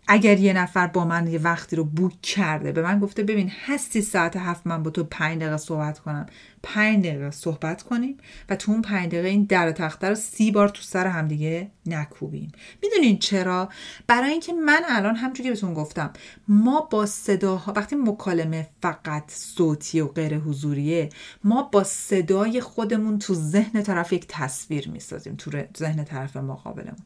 اگر 0.08 0.38
یه 0.38 0.52
نفر 0.52 0.86
با 0.86 1.04
من 1.04 1.26
یه 1.26 1.38
وقتی 1.38 1.76
رو 1.76 1.84
بوک 1.84 2.20
کرده 2.22 2.72
به 2.72 2.82
من 2.82 2.98
گفته 2.98 3.22
ببین 3.22 3.52
هستی 3.66 4.02
ساعت 4.02 4.36
هفت 4.36 4.66
من 4.66 4.82
با 4.82 4.90
تو 4.90 5.04
پنج 5.04 5.40
دقیقه 5.40 5.56
صحبت 5.56 5.98
کنم. 5.98 6.26
پنج 6.62 7.06
دقیقه 7.06 7.30
صحبت 7.30 7.82
کنیم 7.82 8.16
و 8.48 8.56
تو 8.56 8.72
اون 8.72 8.82
پنج 8.82 9.06
دقیقه 9.06 9.28
این 9.28 9.44
در 9.44 9.72
تخته 9.72 10.08
رو 10.08 10.14
سی 10.14 10.50
بار 10.50 10.68
تو 10.68 10.82
سر 10.82 11.06
همدیگه 11.06 11.70
نکوبیم. 11.86 12.52
می‌دونین 12.82 13.18
چرا؟ 13.18 13.68
برای 14.06 14.30
اینکه 14.30 14.52
من 14.52 14.82
الان 14.88 15.16
همچون 15.16 15.44
که 15.44 15.50
بهتون 15.50 15.74
گفتم 15.74 16.12
ما 16.48 16.80
با 16.80 17.06
صداها 17.06 17.72
وقتی 17.72 17.96
مکالمه 17.96 18.68
فقط 18.82 19.30
صوتی 19.30 20.00
و 20.00 20.06
غیر 20.06 20.38
حضوریه 20.38 21.08
ما 21.44 21.62
با 21.62 21.84
صدای 21.84 22.60
خودمون 22.60 23.18
تو 23.18 23.34
ذهن 23.34 23.82
طرف 23.82 24.12
یک 24.12 24.26
تصویر 24.28 24.88
می‌سازیم 24.88 25.34
تو 25.36 25.50
ذهن 25.78 26.04
طرف 26.04 26.36
مقابلمون. 26.36 27.04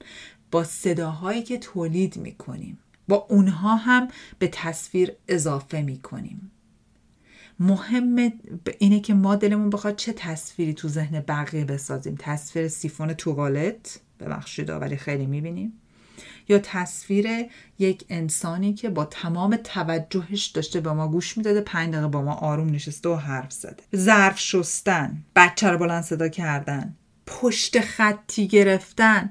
با 0.50 0.64
صداهایی 0.64 1.42
که 1.42 1.58
تولید 1.58 2.16
می‌کنیم. 2.16 2.78
با 3.08 3.26
اونها 3.30 3.76
هم 3.76 4.08
به 4.38 4.48
تصویر 4.48 5.12
اضافه 5.28 5.82
می‌کنیم. 5.82 6.50
مهم 7.60 8.32
اینه 8.78 9.00
که 9.00 9.14
ما 9.14 9.36
دلمون 9.36 9.70
بخواد 9.70 9.96
چه 9.96 10.12
تصویری 10.12 10.74
تو 10.74 10.88
ذهن 10.88 11.20
بقیه 11.20 11.64
بسازیم. 11.64 12.16
تصویر 12.18 12.68
سیفون 12.68 13.14
توالت 13.14 14.00
ببخشید 14.20 14.70
ولی 14.70 14.96
خیلی 14.96 15.26
می‌بینیم. 15.26 15.72
یا 16.48 16.58
تصویر 16.58 17.26
یک 17.78 18.04
انسانی 18.08 18.74
که 18.74 18.90
با 18.90 19.04
تمام 19.04 19.56
توجهش 19.56 20.46
داشته 20.46 20.80
به 20.80 20.92
ما 20.92 21.08
گوش 21.08 21.36
می‌داده 21.36 21.60
پنج 21.60 21.92
دقیقه 21.92 22.08
با 22.08 22.22
ما 22.22 22.34
آروم 22.34 22.70
نشسته 22.70 23.08
و 23.08 23.14
حرف 23.14 23.52
زده. 23.52 23.82
ظرف 23.96 24.38
شستن 24.38 25.24
بچه 25.36 25.70
رو 25.70 25.78
بلند 25.78 26.02
صدا 26.02 26.28
کردن 26.28 26.94
پشت 27.26 27.80
خطی 27.80 28.48
گرفتن. 28.48 29.30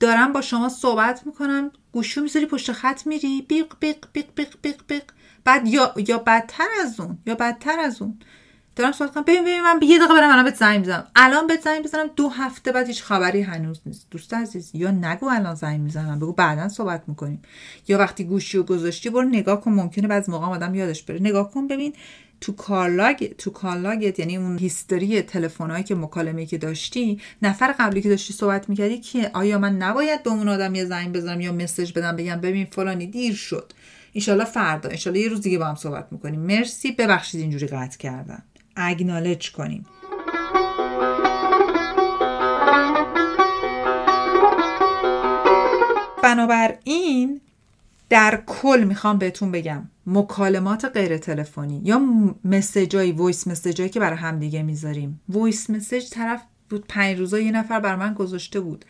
دارم 0.00 0.32
با 0.32 0.40
شما 0.40 0.68
صحبت 0.68 1.26
می‌کنم. 1.26 1.70
گوشو 1.92 2.20
می‌ذاری 2.20 2.46
پشت 2.46 2.72
خط 2.72 3.06
میری. 3.06 3.42
بیق 3.48 3.66
بیق 3.80 3.96
بیق 4.12 4.26
بیق 4.34 4.48
بیق 4.62 4.76
بیق. 4.88 5.02
بعد 5.44 5.68
یا 5.68 5.94
یا 5.96 6.18
بدتر 6.18 6.68
از 6.82 7.00
اون 7.00 7.18
یا 7.26 7.34
بدتر 7.34 7.80
از 7.80 8.02
اون. 8.02 8.18
دارم 8.76 8.92
صحبت 8.92 9.14
کنم 9.14 9.22
ببین 9.22 9.42
ببین 9.42 9.60
من 9.60 9.80
یه 9.82 9.98
دقیقه 9.98 10.14
برم 10.14 10.30
الان 10.30 10.44
بهت 10.44 10.56
زنگ 10.56 10.78
می‌زنم. 10.80 11.06
الان 11.16 11.46
بهت 11.46 11.62
زنگ 11.62 11.84
بزنم 11.84 12.10
دو 12.16 12.28
هفته 12.28 12.72
بعد 12.72 12.86
هیچ 12.86 13.02
خبری 13.02 13.42
هنوز 13.42 13.80
نیست. 13.86 14.06
دوست 14.10 14.34
عزیز 14.34 14.70
یا 14.74 14.90
نگو 14.90 15.28
الان 15.28 15.54
زنگ 15.54 15.80
می‌زنم. 15.80 16.18
بگو 16.18 16.32
بعدا 16.32 16.68
صحبت 16.68 17.02
می‌کنیم. 17.06 17.42
یا 17.88 17.98
وقتی 17.98 18.24
گوشی 18.24 18.58
و 18.58 18.62
گذاشتی 18.62 19.10
برو 19.10 19.28
نگاه 19.28 19.60
کن. 19.60 19.70
ممکنه 19.72 20.08
بعض 20.08 20.28
موقع 20.30 20.46
آدم 20.46 20.74
یادش 20.74 21.02
بره. 21.02 21.20
نگاه 21.20 21.50
کن 21.50 21.68
ببین 21.68 21.92
تو 22.40 22.52
کارلاگ 22.52 23.32
تو 23.38 23.50
کارلاگت 23.50 24.18
یعنی 24.18 24.36
اون 24.36 24.58
هیستوری 24.58 25.22
تلفنایی 25.22 25.84
که 25.84 25.94
مکالمه 25.94 26.46
که 26.46 26.58
داشتی 26.58 27.20
نفر 27.42 27.74
قبلی 27.78 28.02
که 28.02 28.08
داشتی 28.08 28.32
صحبت 28.32 28.68
می‌کردی 28.68 28.98
که 28.98 29.30
آیا 29.34 29.58
من 29.58 29.76
نباید 29.76 30.22
به 30.22 30.30
اون 30.30 30.48
آدم 30.48 30.74
یه 30.74 30.84
زنگ 30.84 31.12
بزنم 31.12 31.40
یا 31.40 31.52
مسج 31.52 31.92
بدم 31.92 32.16
بگم 32.16 32.40
ببین 32.40 32.66
فلانی 32.66 33.06
دیر 33.06 33.34
شد. 33.34 33.72
ایشالا 34.12 34.44
فردا 34.44 34.88
ایشالا 34.88 35.18
یه 35.18 35.28
روز 35.28 35.40
دیگه 35.40 35.58
با 35.58 35.64
هم 35.64 35.74
صحبت 35.74 36.08
می‌کنیم. 36.10 36.40
مرسی. 36.40 36.92
ببخشید 36.92 37.40
اینجوری 37.40 37.66
قطع 37.66 37.98
کردم. 37.98 38.42
acknowledge 38.76 39.52
کنیم. 39.52 39.86
بنابراین 46.22 47.40
در 48.08 48.42
کل 48.46 48.84
می‌خوام 48.88 49.18
بهتون 49.18 49.52
بگم 49.52 49.90
مکالمات 50.06 50.84
غیر 50.84 51.18
تلفنی 51.18 51.80
یا 51.84 52.00
message 52.44 53.03
ای 53.03 53.12
voice 53.12 53.46
message 53.46 53.80
ایی 53.80 53.90
که 53.90 54.00
برای 54.00 54.18
هم 54.18 54.38
دیگه 54.38 54.62
می‌ذاریم. 54.62 55.20
voice 55.28 55.70
message 55.70 56.10
طرف 56.10 56.42
بود 56.70 56.84
پنج 56.88 57.18
روزا 57.18 57.38
یه 57.38 57.52
نفر 57.52 57.80
برا 57.80 57.96
من 57.96 58.14
گذاشته 58.14 58.60
بود. 58.60 58.84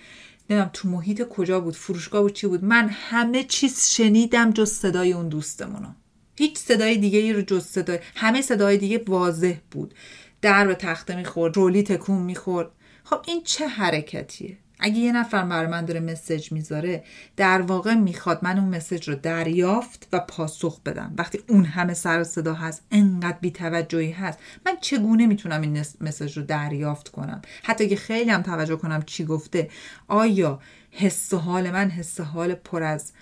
نمی‌دونم 0.51 0.71
تو 0.73 0.89
محیط 0.89 1.29
کجا 1.29 1.61
بود 1.61 1.77
فروشگاه 1.77 2.23
بود 2.23 2.33
چی 2.33 2.47
بود. 2.47 2.65
من 2.65 2.89
همه 2.93 3.45
چیز 3.45 3.91
شنیدم 3.91 4.51
جز 4.51 4.73
صدای 4.73 5.13
اون 5.13 5.29
دوستمونو. 5.29 5.89
هیچ 6.37 6.59
صدای 6.59 6.97
دیگه 6.97 7.19
ای 7.19 7.33
رو 7.33 7.43
جز 7.43 7.65
صدای 7.65 7.99
همه 8.15 8.43
صدای 8.43 8.77
دیگه 8.77 9.05
واضح 9.09 9.55
بود. 9.71 9.95
در 10.43 10.67
به 10.67 10.75
تخته 10.75 11.17
می‌خورد 11.17 11.57
رولی 11.57 11.83
تکون 11.83 12.23
می‌خورد. 12.23 12.71
خب 13.05 13.19
این 13.27 13.43
چه 13.45 13.69
حرکتیه؟ 13.69 14.59
اگه 14.81 14.97
یه 14.99 15.13
نفر 15.13 15.45
بر 15.45 15.67
من 15.67 15.85
داره 15.85 16.01
مسج 16.01 16.53
می‌ذاره 16.53 17.05
در 17.37 17.63
واقع 17.63 17.95
می‌خواد 17.95 18.39
من 18.43 18.59
اون 18.59 18.77
مسج 18.77 19.09
رو 19.09 19.15
دریافت 19.15 20.09
و 20.13 20.21
پاسخ 20.21 20.81
بدم. 20.81 21.15
وقتی 21.19 21.41
اون 21.49 21.65
همه 21.65 21.95
سر 21.95 22.25
صدا 22.25 22.55
هست 22.55 22.83
انقدر 22.91 23.39
بیتوجهی 23.41 24.11
هست 24.11 24.39
من 24.67 24.73
چگونه 24.81 25.27
می‌تونم 25.27 25.61
این 25.61 25.85
مسج 26.01 26.39
رو 26.39 26.43
دریافت 26.43 27.09
کنم؟ 27.09 27.43
حتی 27.63 27.89
که 27.89 27.97
خیلی 27.97 28.31
هم 28.31 28.43
توجه 28.43 28.77
کنم 28.77 29.03
چی 29.03 29.25
گفته 29.25 29.71
آیا 30.09 30.61
حس 30.91 31.33
و 31.33 31.39
حال 31.39 31.71
من 31.71 31.91
حس 31.91 32.21
حال 32.21 32.55
پر 32.55 32.83
از 32.83 33.13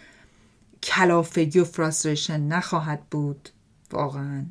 کلافگی 0.82 1.58
و 1.58 1.64
فراستریشن 1.64 2.40
نخواهد 2.40 3.02
بود؟ 3.10 3.48
واقعا. 3.92 4.46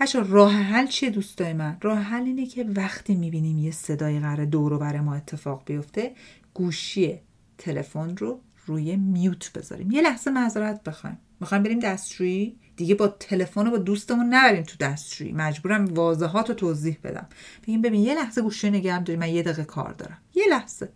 بچه 0.00 0.22
راه 0.22 0.52
حل 0.52 0.86
چیه 0.86 1.10
دوستای 1.10 1.52
من؟ 1.52 1.76
راه 1.82 1.98
حل 1.98 2.22
اینه 2.22 2.46
که 2.46 2.64
وقتی 2.64 3.14
می‌بینیم 3.14 3.58
یه 3.58 3.70
صدای 3.70 4.20
قرار 4.20 4.44
دور 4.44 4.78
بر 4.78 5.00
ما 5.00 5.14
اتفاق 5.14 5.62
بیفته 5.66 6.14
گوشی 6.54 7.20
تلفن 7.58 8.16
رو 8.16 8.40
روی 8.66 8.96
میوت 8.96 9.52
بذاریم. 9.52 9.90
یه 9.90 10.02
لحظه 10.02 10.30
معذرت 10.30 10.82
بخوایم. 10.82 11.18
می‌خوایم 11.40 11.62
بریم 11.62 11.78
دستشویی؟ 11.78 12.58
دیگه 12.76 12.94
با 12.94 13.08
تلفن 13.08 13.64
رو 13.64 13.70
با 13.70 13.78
دوستمون 13.78 14.34
نبریم 14.34 14.62
تو 14.62 14.76
دستشویی. 14.80 15.32
مجبورم 15.32 15.84
واضحات 15.84 16.48
رو 16.48 16.54
توضیح 16.54 16.98
بدم. 17.04 17.26
بگیم 17.62 17.82
ببین 17.82 18.02
یه 18.02 18.14
لحظه 18.14 18.42
گوشی 18.42 18.70
نگه 18.70 19.02
داریم. 19.02 19.20
من 19.20 19.28
یه 19.28 19.42
دقیقه 19.42 19.64
کار 19.64 19.92
دارم. 19.92 20.18
یه 20.34 20.44
لحظه. 20.50 20.92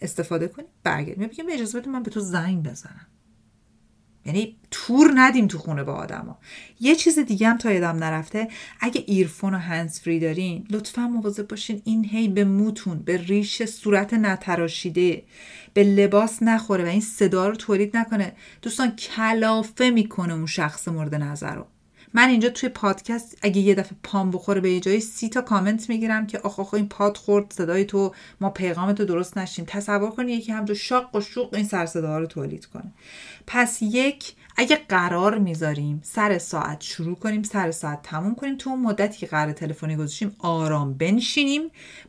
استفاده 0.00 0.48
کنیم. 0.48 0.68
برگردیم. 0.84 1.28
بگیم 1.28 1.44
اجازه 1.50 1.80
بده 1.80 1.90
من 1.90 2.02
به 2.02 2.10
تو 2.10 2.20
زنگ 2.20 2.62
بزنم. 2.62 3.06
یعنی 4.26 4.56
تور 4.70 5.12
ندیم 5.14 5.46
تو 5.46 5.58
خونه 5.58 5.84
با 5.84 5.92
آدما. 5.92 6.38
یه 6.80 6.94
چیز 6.94 7.18
دیگه 7.18 7.48
هم 7.48 7.58
تا 7.58 7.72
یادم 7.72 8.04
نرفته 8.04 8.48
اگه 8.80 9.04
ایرفون 9.06 9.54
و 9.54 9.58
هنس 9.58 10.00
فری 10.00 10.20
دارین 10.20 10.66
لطفا 10.70 11.08
مواظب 11.08 11.48
باشین 11.48 11.82
این 11.84 12.04
هی 12.04 12.28
به 12.28 12.44
موتون 12.44 12.98
به 12.98 13.16
ریش 13.16 13.64
صورت 13.64 14.14
نتراشیده 14.14 15.22
به 15.74 15.84
لباس 15.84 16.42
نخوره 16.42 16.84
و 16.84 16.86
این 16.86 17.00
صدا 17.00 17.48
رو 17.48 17.56
تولید 17.56 17.96
نکنه. 17.96 18.32
دوستان 18.62 18.96
کلافه 18.96 19.90
می‌کنه 19.90 20.34
اون 20.34 20.46
شخص 20.46 20.88
مورد 20.88 21.14
نظر 21.14 21.54
رو. 21.54 21.66
من 22.14 22.28
اینجا 22.28 22.48
توی 22.48 22.68
پادکست 22.68 23.38
اگه 23.42 23.60
یه 23.60 23.74
دفعه 23.74 23.96
پام 24.02 24.30
بخوره 24.30 24.60
به 24.60 24.70
یه 24.70 24.80
جایی 24.80 25.00
سی 25.00 25.28
تا 25.28 25.40
کامنت 25.40 25.88
می‌گیرم 25.88 26.26
که 26.26 26.38
آخ 26.38 26.60
آخ 26.60 26.74
این 26.74 26.88
پاد 26.88 27.16
خورد 27.16 27.52
صدای 27.52 27.84
تو 27.84 28.14
ما 28.40 28.50
پیغام 28.50 28.92
تو 28.92 29.04
درست 29.04 29.38
نشیم. 29.38 29.64
تصور 29.68 30.10
کنی 30.10 30.32
یکی 30.32 30.52
همجا 30.52 30.74
شاق 30.74 31.16
و 31.16 31.20
شوق 31.20 31.54
این 31.54 31.64
سر 31.64 31.86
رو 32.18 32.26
تولید 32.26 32.66
کنه. 32.66 32.92
پس 33.46 33.78
یک 33.82 34.34
اگه 34.56 34.76
قرار 34.88 35.38
می‌ذاریم 35.38 36.00
سر 36.04 36.38
ساعت 36.38 36.80
شروع 36.80 37.16
کنیم 37.16 37.42
سر 37.42 37.70
ساعت 37.70 38.02
تموم 38.02 38.34
کنیم 38.34 38.56
تو 38.56 38.70
اون 38.70 38.80
مدتی 38.80 39.18
که 39.18 39.26
قرار 39.26 39.52
تلفنی 39.52 39.96
گذاشتیم 39.96 40.36
آرام 40.38 40.94
بنشینیم 40.94 41.62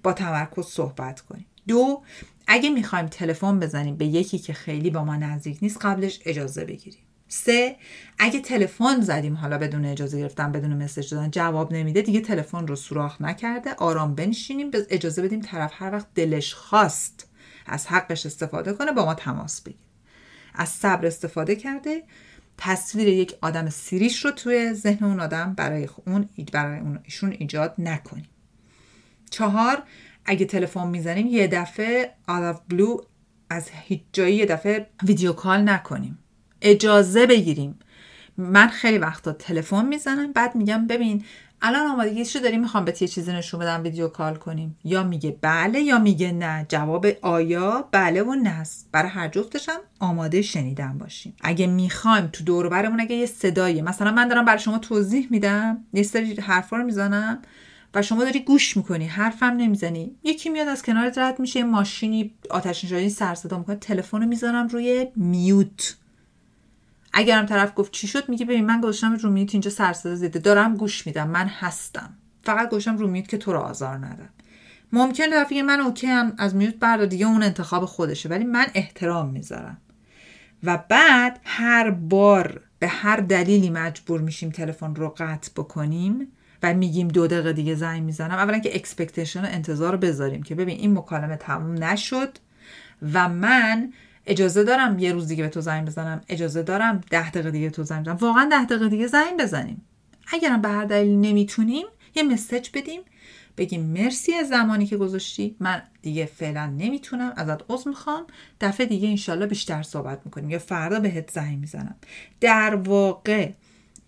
با 0.03 0.13
تمرکز 0.13 0.65
صحبت 0.65 1.21
کنیم. 1.21 1.45
دو 1.67 2.01
اگه 2.47 2.69
می‌خوایم 2.69 3.07
تلفن 3.07 3.59
بزنیم 3.59 3.95
به 3.95 4.05
یکی 4.05 4.39
که 4.39 4.53
خیلی 4.53 4.89
با 4.89 5.03
ما 5.03 5.15
نزدیک 5.15 5.57
نیست 5.61 5.85
قبلش 5.85 6.19
اجازه 6.25 6.65
بگیریم. 6.65 7.03
سه 7.33 7.75
اگه 8.19 8.39
تلفن 8.39 9.01
زدیم 9.01 9.35
حالا 9.35 9.57
بدون 9.57 9.85
اجازه 9.85 10.19
گرفتن 10.19 10.51
بدون 10.51 10.83
مسج 10.83 11.13
دادن 11.13 11.31
جواب 11.31 11.73
نمیده 11.73 12.01
دیگه 12.01 12.21
تلفن 12.21 12.67
رو 12.67 12.75
سوراخ 12.75 13.21
نکرده 13.21 13.73
آرام 13.73 14.15
بنشینیم 14.15 14.71
به 14.71 14.87
اجازه 14.89 15.21
بدیم 15.21 15.41
طرف 15.41 15.71
هر 15.75 15.91
وقت 15.91 16.07
دلش 16.15 16.53
خواست 16.53 17.29
از 17.65 17.87
حقش 17.87 18.25
استفاده 18.25 18.73
کنه 18.73 18.91
با 18.91 19.05
ما 19.05 19.13
تماس 19.13 19.61
بگیره. 19.61 19.83
از 20.53 20.69
صبر 20.69 21.05
استفاده 21.05 21.55
کرده 21.55 22.03
تصویر 22.57 23.07
یک 23.07 23.35
آدم 23.41 23.69
سیریش 23.69 24.25
رو 24.25 24.31
توی 24.31 24.73
ذهن 24.73 25.05
اون 25.05 25.19
آدم 25.19 25.53
برای 25.53 25.89
اون 26.05 26.29
برای 26.51 26.79
اون 26.79 26.99
ایشون 27.03 27.31
ایجاد 27.31 27.75
نکنیم. 27.77 28.29
چهار 29.29 29.83
اگه 30.25 30.45
تلفن 30.45 30.87
می‌زنیم 30.87 31.27
یه 31.27 31.47
دفعه 31.47 32.13
آلاف 32.27 32.61
بلو 32.69 32.97
از 33.49 33.69
هیچ 33.69 34.01
جایی 34.13 34.35
یه 34.35 34.45
دفعه 34.45 34.87
ویدیو 35.03 35.33
کال 35.33 35.69
نکنیم. 35.69 36.19
اجازه 36.63 37.25
بگیریم. 37.25 37.79
من 38.37 38.67
خیلی 38.67 38.97
وقتا 38.97 39.33
تلفن 39.33 39.85
می‌زنم 39.85 40.31
بعد 40.31 40.55
میگم 40.55 40.87
ببین 40.87 41.23
الان 41.61 41.87
آمادگی 41.87 42.25
شو 42.25 42.39
داریم 42.39 42.61
می‌خوام 42.61 42.85
بهت 42.85 43.01
یه 43.01 43.07
چیزی 43.07 43.33
نشون 43.33 43.59
بدم 43.59 43.83
ویدیو 43.83 44.07
کال 44.07 44.35
کنیم. 44.35 44.77
یا 44.83 45.03
میگه 45.03 45.37
بله 45.41 45.81
یا 45.81 45.99
میگه 45.99 46.31
نه. 46.31 46.65
جواب 46.69 47.07
آیا 47.21 47.89
بله 47.91 48.23
و 48.23 48.33
نه 48.33 48.63
برای 48.91 49.09
هر 49.09 49.27
جفتشم 49.27 49.79
آماده 49.99 50.41
شنیدن 50.41 50.97
باشیم. 50.97 51.35
اگه 51.41 51.67
می‌خوایم 51.67 52.27
تو 52.27 52.43
دور 52.43 52.69
برمون 52.69 53.01
اگه 53.01 53.15
یه 53.15 53.25
صدایی 53.25 53.81
مثلا 53.81 54.11
من 54.11 54.27
دارم 54.27 54.45
برای 54.45 54.59
شما 54.59 54.77
توضیح 54.77 55.27
میدم 55.29 55.85
یه 55.93 56.03
سری 56.03 56.35
حرفا 56.35 56.77
رو 56.77 56.83
می‌زنم 56.83 57.41
و 57.95 58.01
شما 58.01 58.23
داری 58.23 58.39
گوش 58.39 58.77
می‌کنی 58.77 59.07
حرفم 59.07 59.45
نمی‌زنی. 59.45 60.15
یکی 60.23 60.49
میاد 60.49 60.67
از 60.67 60.83
کنار 60.83 61.11
رد 61.17 61.39
میشه 61.39 61.63
ماشینی 61.63 62.33
آتش 62.49 62.85
نشانی 62.85 63.09
سر 63.09 63.35
صدا 63.35 63.57
می‌کنه 63.57 63.75
تلفن 63.75 64.21
رو 64.21 64.27
می‌ذارم 64.27 64.67
روی 64.67 65.07
میوت. 65.15 65.97
اگرم 67.13 67.45
طرف 67.45 67.71
گفت 67.75 67.91
چی 67.91 68.07
شد 68.07 68.29
میگه 68.29 68.45
ببین 68.45 68.65
من 68.65 68.81
گذاشتم 68.81 69.15
رو 69.15 69.29
mute 69.29 69.55
اینجا 69.55 69.71
سر 69.71 69.93
صدا 69.93 70.15
زیاده. 70.15 70.39
دارم 70.39 70.75
گوش 70.77 71.07
میدم. 71.07 71.29
من 71.29 71.47
هستم. 71.47 72.13
فقط 72.43 72.69
گوشیم 72.69 72.97
رو 72.97 73.07
mute 73.07 73.27
که 73.27 73.37
تو 73.37 73.53
رو 73.53 73.59
آزار 73.59 73.97
ندم. 73.97 74.29
ممکن 74.91 75.29
طرف 75.29 75.51
من 75.51 75.79
OK 75.79 76.07
هم 76.07 76.33
از 76.37 76.55
mute 76.55 76.75
بردار 76.75 77.05
دیگه 77.05 77.25
اون 77.25 77.43
انتخاب 77.43 77.85
خودشه. 77.85 78.29
ولی 78.29 78.43
من 78.43 78.65
احترام 78.73 79.29
می‌ذارم. 79.29 79.77
و 80.63 80.83
بعد 80.89 81.39
هر 81.43 81.89
بار 81.89 82.61
به 82.79 82.87
هر 82.87 83.15
دلیلی 83.15 83.69
مجبور 83.69 84.21
میشیم 84.21 84.49
تلفن 84.49 84.95
رو 84.95 85.13
قطع 85.17 85.51
بکنیم 85.55 86.27
و 86.63 86.73
میگیم 86.73 87.07
دو 87.07 87.27
دقیقه 87.27 87.53
دیگه 87.53 87.75
زنگ 87.75 88.03
می‌زنم 88.03 88.31
اولا 88.31 88.59
که 88.59 88.75
expectation 88.75 89.45
انتظار 89.45 89.97
بذاریم 89.97 90.43
که 90.43 90.55
ببین 90.55 90.77
این 90.77 90.97
مکالمه 90.97 91.35
تموم 91.35 91.83
نشد 91.83 92.37
و 93.13 93.29
من 93.29 93.93
اجازه 94.25 94.63
دارم 94.63 94.99
یه 94.99 95.13
روز 95.13 95.27
دیگه 95.27 95.43
به 95.43 95.49
تو 95.49 95.61
زنگ 95.61 95.87
بزنم. 95.87 96.21
اجازه 96.29 96.63
دارم 96.63 97.01
ده 97.09 97.29
دقیقه 97.31 97.51
دیگه 97.51 97.69
تو 97.69 97.83
زنگ 97.83 98.01
بزنم. 98.01 98.15
واقعا 98.15 98.49
ده 98.51 98.65
دقیقه 98.65 98.89
دیگه 98.89 99.07
زنگ 99.07 99.39
بزنیم. 99.39 99.81
اگرم 100.27 100.61
به 100.61 100.69
هر 100.69 100.85
دلیل 100.85 101.17
نمی‌تونیم 101.17 101.85
یه 102.15 102.23
مسج 102.23 102.69
بدیم. 102.73 103.01
بگیم 103.57 103.85
مرسی 103.85 104.33
از 104.33 104.49
زمانی 104.49 104.85
که 104.85 104.97
گذاشتی. 104.97 105.55
من 105.59 105.81
دیگه 106.01 106.25
فعلا 106.25 106.65
نمی‌تونم 106.65 107.33
ازت 107.35 107.71
عذر 107.71 107.89
می‌خوام. 107.89 108.27
دفعه 108.61 108.85
دیگه 108.85 109.09
انشالله 109.09 109.45
بیشتر 109.45 109.83
صحبت 109.83 110.21
می‌کنیم. 110.25 110.49
یا 110.49 110.59
فردا 110.59 110.99
بهت 110.99 111.31
زنگ 111.31 111.59
می‌زنم. 111.59 111.95
در 112.41 112.75
واقع 112.75 113.49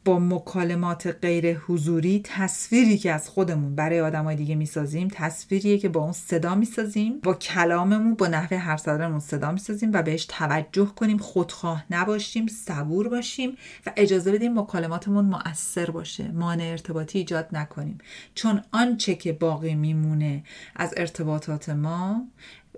با 0.06 0.20
مکالمات 0.20 1.08
غیر 1.08 1.58
حضوری 1.58 2.22
تصویری 2.24 2.98
که 2.98 3.12
از 3.12 3.30
خودمون 3.30 3.76
برای 3.76 4.02
آدمای 4.02 4.36
دیگه 4.36 4.56
می‌سازیم 4.56 5.08
تصویریه 5.12 5.78
که 5.78 5.89
با 5.89 6.02
اون 6.02 6.12
صدا 6.12 6.56
می‌سازیم 6.56 7.20
با 7.24 7.34
کلاممون 7.34 8.13
با 8.15 8.28
نحوه 8.28 8.58
حرف 8.58 8.80
زدنمون 8.80 9.20
صدا 9.20 9.52
می‌سازیم 9.52 9.91
و 9.94 10.04
بهش 10.04 10.26
توجه 10.26 10.86
کنیم 10.86 11.18
خودخواه 11.18 11.86
نباشیم 11.89 12.48
صبور 12.48 13.10
باشیم 13.10 13.58
و 13.86 13.91
اجازه 13.96 14.32
بدیم 14.32 14.60
مکالماتمون 14.60 15.26
مؤثر 15.26 15.91
باشه 15.91 16.32
مانع 16.32 16.63
ارتباطی 16.63 17.20
ایجاد 17.20 17.48
نکنیم. 17.52 17.98
چون 18.36 18.62
آنچه 18.72 19.15
که 19.15 19.34
باقی 19.34 19.76
میمونه 19.76 20.44
از 20.76 20.94
ارتباطات 20.98 21.70
ما 21.70 22.28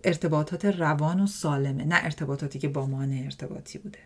ارتباطات 0.04 0.66
روان 0.66 1.20
و 1.20 1.28
سالمه 1.28 1.86
نه 1.86 1.96
ارتباطاتی 2.04 2.60
که 2.60 2.68
با 2.68 2.86
مانع 2.86 3.22
ارتباطی 3.26 3.78
بوده. 3.78 4.00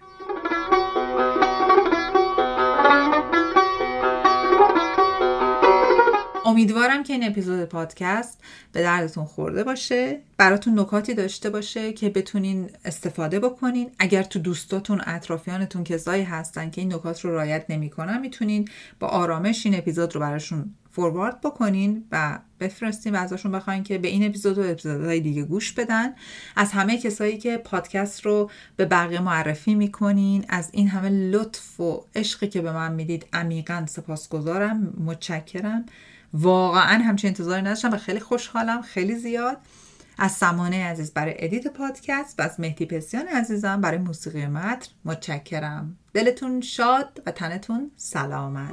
امیدوارم 6.52 7.04
که 7.04 7.14
این 7.14 7.28
اپیزود 7.28 7.66
پادکست 7.66 8.40
به 8.72 8.82
دردتون 8.82 9.26
خورده 9.26 9.64
باشه 9.64 10.20
براتون 10.38 10.80
نکاتی 10.80 11.14
داشته 11.14 11.50
باشه 11.50 11.94
که 11.94 12.10
بتونین 12.10 12.70
استفاده 12.86 13.40
بکنین. 13.40 13.92
اگر 14.00 14.24
تو 14.24 14.40
دوستاتون 14.40 15.02
اطرافیانتون 15.06 15.84
کسایی 15.84 16.24
هستن 16.24 16.70
که 16.70 16.82
این 16.82 16.94
نکات 16.94 17.26
رو 17.26 17.36
رایت 17.36 17.66
نمی‌کنن 17.70 18.22
می‌تونین 18.22 18.70
با 19.00 19.08
آرامش 19.08 19.66
این 19.66 19.76
اپیزود 19.78 20.16
رو 20.16 20.22
براشون 20.22 20.74
forward 20.92 21.42
بکنین 21.42 22.06
و 22.12 22.40
بفرستین 22.60 23.16
و 23.16 23.18
ازشون 23.18 23.52
بخواین 23.52 23.84
که 23.84 23.98
به 23.98 24.08
این 24.08 24.26
اپیزود 24.26 24.58
و 24.58 24.62
اپیزودهای 24.62 25.20
دیگه 25.20 25.44
گوش 25.44 25.72
بدن. 25.72 26.14
از 26.56 26.72
همه 26.72 26.98
کسایی 26.98 27.38
که 27.38 27.58
پادکست 27.58 28.26
رو 28.26 28.50
به 28.76 28.86
بقیه 28.86 29.20
معرفی 29.20 29.76
می‌کنین 29.76 30.46
از 30.50 30.70
این 30.74 30.88
همه 30.88 31.10
لطف 31.10 31.80
و 31.80 32.06
عشقی 32.16 32.48
که 32.48 32.62
به 32.62 32.72
من 32.72 32.94
می‌دید 32.94 33.26
عمیقا 33.34 33.86
سپاسگزارم 33.90 34.94
متشکرم. 35.06 35.86
واقعا 36.34 37.04
همچین 37.04 37.28
انتظاری 37.28 37.62
نداشتم 37.62 37.94
و 37.94 37.98
خیلی 37.98 38.20
خوشحالم 38.20 38.82
خیلی 38.82 39.16
زیاد. 39.16 39.58
از 40.18 40.32
سمانه 40.32 40.86
عزیز 40.86 41.14
برای 41.14 41.34
edit 41.38 41.68
پادکست 41.68 42.40
و 42.40 42.44
از 42.44 42.60
مهدی 42.60 42.86
پسیان 42.86 43.28
عزیزم 43.28 43.82
برای 43.82 43.98
موسیقی 43.98 44.46
متن 44.46 44.92
متشکرم. 45.06 45.98
دلتون 46.14 46.62
شاد 46.62 47.24
و 47.26 47.32
تنتون 47.32 47.92
سلامت. 47.96 48.72